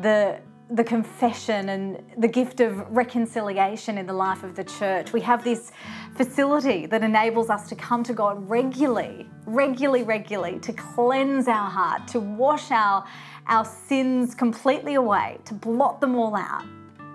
the 0.00 0.40
the 0.72 0.84
confession 0.84 1.68
and 1.68 2.02
the 2.16 2.28
gift 2.28 2.60
of 2.60 2.78
reconciliation 2.96 3.98
in 3.98 4.06
the 4.06 4.12
life 4.12 4.42
of 4.42 4.54
the 4.54 4.64
church. 4.64 5.12
We 5.12 5.20
have 5.20 5.44
this 5.44 5.70
facility 6.16 6.86
that 6.86 7.02
enables 7.02 7.50
us 7.50 7.68
to 7.68 7.74
come 7.74 8.02
to 8.04 8.14
God 8.14 8.48
regularly, 8.48 9.28
regularly, 9.44 10.02
regularly, 10.02 10.58
to 10.60 10.72
cleanse 10.72 11.46
our 11.46 11.68
heart, 11.68 12.08
to 12.08 12.20
wash 12.20 12.70
our, 12.70 13.04
our 13.46 13.64
sins 13.64 14.34
completely 14.34 14.94
away, 14.94 15.38
to 15.44 15.54
blot 15.54 16.00
them 16.00 16.16
all 16.16 16.36
out, 16.36 16.64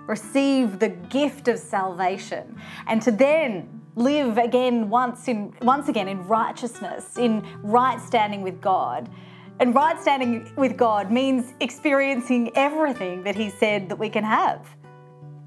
receive 0.08 0.80
the 0.80 0.90
gift 0.90 1.48
of 1.48 1.60
salvation, 1.60 2.60
and 2.88 3.02
to 3.02 3.12
then 3.12 3.82
live 3.96 4.38
again 4.38 4.90
once 4.90 5.28
in 5.28 5.54
once 5.62 5.90
again 5.90 6.08
in 6.08 6.28
righteousness, 6.28 7.18
in 7.18 7.46
right 7.64 8.00
standing 8.00 8.42
with 8.42 8.62
God 8.62 9.10
and 9.60 9.74
right 9.74 10.00
standing 10.00 10.52
with 10.56 10.78
God 10.78 11.12
means 11.12 11.54
experiencing 11.60 12.52
everything 12.56 13.24
that 13.24 13.36
He 13.36 13.50
said 13.50 13.90
that 13.90 13.98
we 13.98 14.10
can 14.10 14.24
have. 14.24 14.68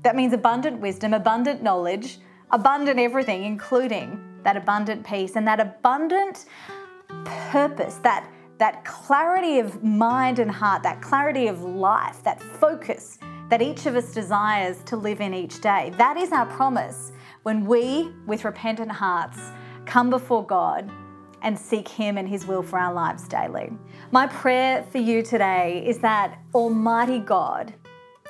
That 0.02 0.16
means 0.16 0.32
abundant 0.32 0.80
wisdom, 0.80 1.14
abundant 1.14 1.62
knowledge, 1.62 2.18
abundant 2.50 2.98
everything, 2.98 3.44
including 3.44 4.20
that 4.42 4.56
abundant 4.56 5.06
peace 5.06 5.36
and 5.36 5.46
that 5.46 5.60
abundant 5.60 6.46
purpose, 7.24 7.96
that, 8.02 8.28
that 8.60 8.84
clarity 8.84 9.58
of 9.58 9.82
mind 9.82 10.38
and 10.38 10.50
heart, 10.50 10.82
that 10.82 11.00
clarity 11.00 11.48
of 11.48 11.62
life, 11.62 12.22
that 12.22 12.42
focus 12.42 13.18
that 13.48 13.62
each 13.62 13.86
of 13.86 13.96
us 13.96 14.12
desires 14.12 14.84
to 14.84 14.96
live 14.96 15.22
in 15.22 15.32
each 15.34 15.62
day. 15.62 15.92
That 15.96 16.18
is 16.18 16.30
our 16.30 16.44
promise 16.44 17.10
when 17.42 17.64
we, 17.64 18.12
with 18.26 18.44
repentant 18.44 18.92
hearts, 18.92 19.38
come 19.86 20.10
before 20.10 20.46
God 20.46 20.88
and 21.42 21.58
seek 21.58 21.88
Him 21.88 22.18
and 22.18 22.28
His 22.28 22.46
will 22.46 22.62
for 22.62 22.78
our 22.78 22.92
lives 22.92 23.26
daily. 23.26 23.72
My 24.12 24.26
prayer 24.26 24.84
for 24.92 24.98
you 24.98 25.22
today 25.22 25.82
is 25.86 25.98
that 26.00 26.38
Almighty 26.54 27.18
God, 27.18 27.72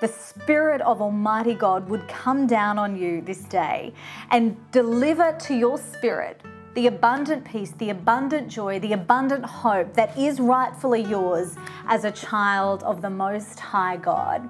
the 0.01 0.09
Spirit 0.09 0.81
of 0.83 1.03
Almighty 1.03 1.55
God, 1.55 1.89
would 1.91 2.07
come 2.07 2.47
down 2.47 2.79
on 2.79 2.97
you 2.97 3.21
this 3.21 3.41
day 3.41 3.93
and 4.31 4.57
deliver 4.71 5.37
to 5.41 5.55
your 5.55 5.77
spirit 5.77 6.41
the 6.75 6.87
abundant 6.87 7.45
peace, 7.45 7.73
the 7.79 7.91
abundant 7.91 8.49
joy, 8.49 8.79
the 8.79 8.93
abundant 8.93 9.45
hope 9.45 9.95
that 9.95 10.17
is 10.17 10.39
rightfully 10.39 11.03
yours 11.03 11.57
as 11.87 12.05
a 12.05 12.11
child 12.11 12.83
of 12.85 13.03
the 13.03 13.11
Most 13.11 13.59
High 13.59 13.97
God. 13.97 14.49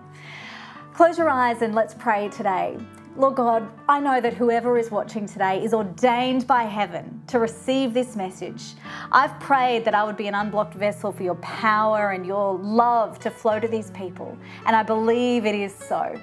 Close 0.92 1.16
your 1.16 1.30
eyes 1.30 1.62
and 1.62 1.74
let's 1.74 1.94
pray 1.94 2.28
today. 2.28 2.76
Lord 3.16 3.34
God, 3.34 3.68
I 3.88 4.00
know 4.00 4.20
that 4.20 4.34
whoever 4.34 4.78
is 4.78 4.90
watching 4.90 5.26
today 5.26 5.64
is 5.64 5.74
ordained 5.74 6.46
by 6.46 6.62
heaven 6.62 7.22
to 7.26 7.38
receive 7.38 7.92
this 7.92 8.14
message. 8.14 8.74
I've 9.10 9.38
prayed 9.40 9.84
that 9.84 9.94
I 9.94 10.04
would 10.04 10.16
be 10.16 10.28
an 10.28 10.34
unblocked 10.34 10.74
vessel 10.74 11.10
for 11.10 11.22
your 11.22 11.34
power 11.36 12.10
and 12.10 12.24
your 12.24 12.56
love 12.58 13.18
to 13.20 13.30
flow 13.30 13.58
to 13.58 13.66
these 13.66 13.90
people, 13.90 14.38
and 14.66 14.76
I 14.76 14.82
believe 14.82 15.44
it 15.44 15.54
is 15.54 15.74
so. 15.74 16.20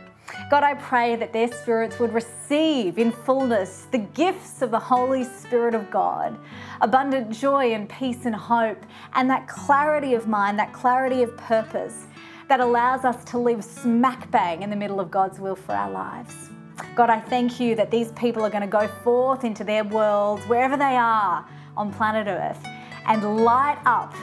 God, 0.50 0.64
I 0.64 0.76
pray 0.76 1.16
that 1.16 1.34
their 1.34 1.48
spirits 1.48 2.00
would 2.00 2.14
receive 2.14 2.98
in 2.98 3.12
fullness 3.12 3.88
the 3.92 3.98
gifts 3.98 4.62
of 4.62 4.72
the 4.72 4.80
Holy 4.80 5.24
Spirit 5.24 5.76
of 5.76 5.92
God, 5.92 6.38
abundant 6.82 7.32
joy 7.32 7.74
and 7.74 7.90
peace 7.90 8.26
and 8.26 8.36
hope, 8.36 8.86
and 9.14 9.30
that 9.30 9.48
clarity 9.48 10.14
of 10.14 10.28
mind, 10.28 10.58
that 10.60 10.74
clarity 10.74 11.22
of 11.24 11.36
purpose 11.38 12.08
that 12.48 12.60
allows 12.60 13.04
us 13.04 13.24
to 13.26 13.38
live 13.38 13.64
smack 13.64 14.30
bang 14.32 14.64
in 14.64 14.70
the 14.70 14.76
middle 14.76 15.00
of 15.00 15.12
God's 15.12 15.40
will 15.40 15.56
for 15.56 15.74
our 15.74 15.92
lives. 15.92 16.50
God, 16.96 17.10
I 17.10 17.20
thank 17.20 17.60
you 17.60 17.76
that 17.76 17.92
these 17.92 18.12
people 18.14 18.46
are 18.46 18.50
going 18.50 18.62
to 18.62 18.68
go 18.68 18.88
forth 19.04 19.44
into 19.44 19.64
their 19.64 19.84
worlds, 19.84 20.46
wherever 20.46 20.78
they 20.78 20.96
are 20.96 21.46
on 21.76 21.92
planet 21.94 22.28
Earth, 22.28 22.66
and 23.06 23.44
light 23.44 23.80
up 23.86 24.14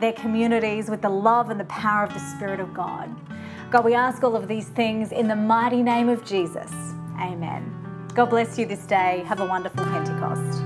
their 0.00 0.12
communities 0.12 0.88
with 0.88 1.02
the 1.02 1.10
love 1.10 1.50
and 1.50 1.58
the 1.58 1.64
power 1.66 2.04
of 2.04 2.14
the 2.14 2.20
Spirit 2.20 2.60
of 2.60 2.72
God. 2.72 3.14
God, 3.68 3.84
we 3.84 3.94
ask 3.94 4.22
all 4.22 4.36
of 4.36 4.46
these 4.46 4.68
things 4.68 5.10
in 5.10 5.26
the 5.26 5.34
mighty 5.34 5.82
name 5.82 6.08
of 6.08 6.24
Jesus. 6.24 6.70
Amen. 7.18 7.72
God 8.14 8.26
bless 8.26 8.56
you 8.56 8.64
this 8.64 8.86
day. 8.86 9.24
Have 9.26 9.40
a 9.40 9.46
wonderful 9.46 9.84
Pentecost. 9.86 10.62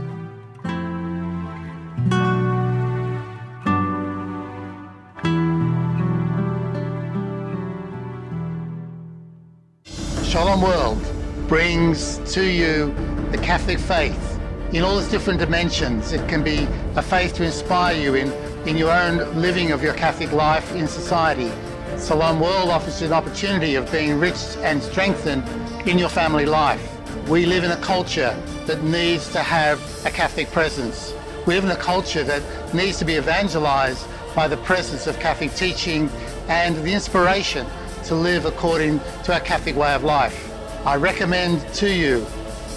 Shalom 10.30 10.60
World 10.60 11.02
brings 11.48 12.18
to 12.34 12.44
you 12.44 12.94
the 13.30 13.38
Catholic 13.38 13.78
faith 13.78 14.38
in 14.72 14.82
all 14.82 14.98
its 14.98 15.10
different 15.10 15.40
dimensions. 15.40 16.12
It 16.12 16.28
can 16.28 16.44
be 16.44 16.68
a 16.96 17.02
faith 17.02 17.32
to 17.36 17.44
inspire 17.44 17.98
you 17.98 18.14
in, 18.14 18.30
in 18.68 18.76
your 18.76 18.92
own 18.92 19.40
living 19.40 19.72
of 19.72 19.82
your 19.82 19.94
Catholic 19.94 20.32
life 20.32 20.74
in 20.74 20.86
society. 20.86 21.50
Shalom 21.98 22.40
World 22.40 22.70
offers 22.70 23.02
an 23.02 23.12
opportunity 23.12 23.74
of 23.74 23.90
being 23.90 24.10
enriched 24.10 24.56
and 24.58 24.82
strengthened 24.82 25.44
in 25.88 25.98
your 25.98 26.08
family 26.08 26.46
life. 26.46 26.80
We 27.28 27.46
live 27.46 27.64
in 27.64 27.70
a 27.70 27.76
culture 27.76 28.36
that 28.66 28.82
needs 28.82 29.30
to 29.32 29.42
have 29.42 29.80
a 30.04 30.10
Catholic 30.10 30.50
presence. 30.50 31.14
We 31.46 31.54
live 31.54 31.64
in 31.64 31.70
a 31.70 31.76
culture 31.76 32.24
that 32.24 32.42
needs 32.74 32.98
to 32.98 33.04
be 33.04 33.14
evangelized 33.14 34.06
by 34.34 34.48
the 34.48 34.56
presence 34.58 35.06
of 35.06 35.18
Catholic 35.18 35.54
teaching 35.54 36.08
and 36.48 36.76
the 36.76 36.92
inspiration 36.92 37.66
to 38.04 38.14
live 38.14 38.46
according 38.46 39.00
to 39.24 39.34
our 39.34 39.40
Catholic 39.40 39.76
way 39.76 39.94
of 39.94 40.04
life. 40.04 40.50
I 40.86 40.96
recommend 40.96 41.60
to 41.74 41.92
you 41.92 42.26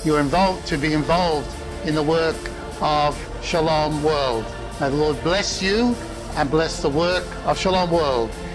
you're 0.04 0.19
involved 0.19 0.67
to 0.67 0.78
be 0.78 0.93
involved 0.93 1.49
in 1.86 1.95
the 1.95 2.04
work 2.04 2.36
of 2.82 3.17
Shalom 3.41 4.04
World. 4.04 4.45
May 4.82 4.89
the 4.89 4.95
Lord 4.95 5.21
bless 5.23 5.62
you 5.62 5.95
and 6.36 6.49
bless 6.49 6.82
the 6.82 6.89
work 6.89 7.26
of 7.45 7.58
Shalom 7.58 7.91
World. 7.91 8.30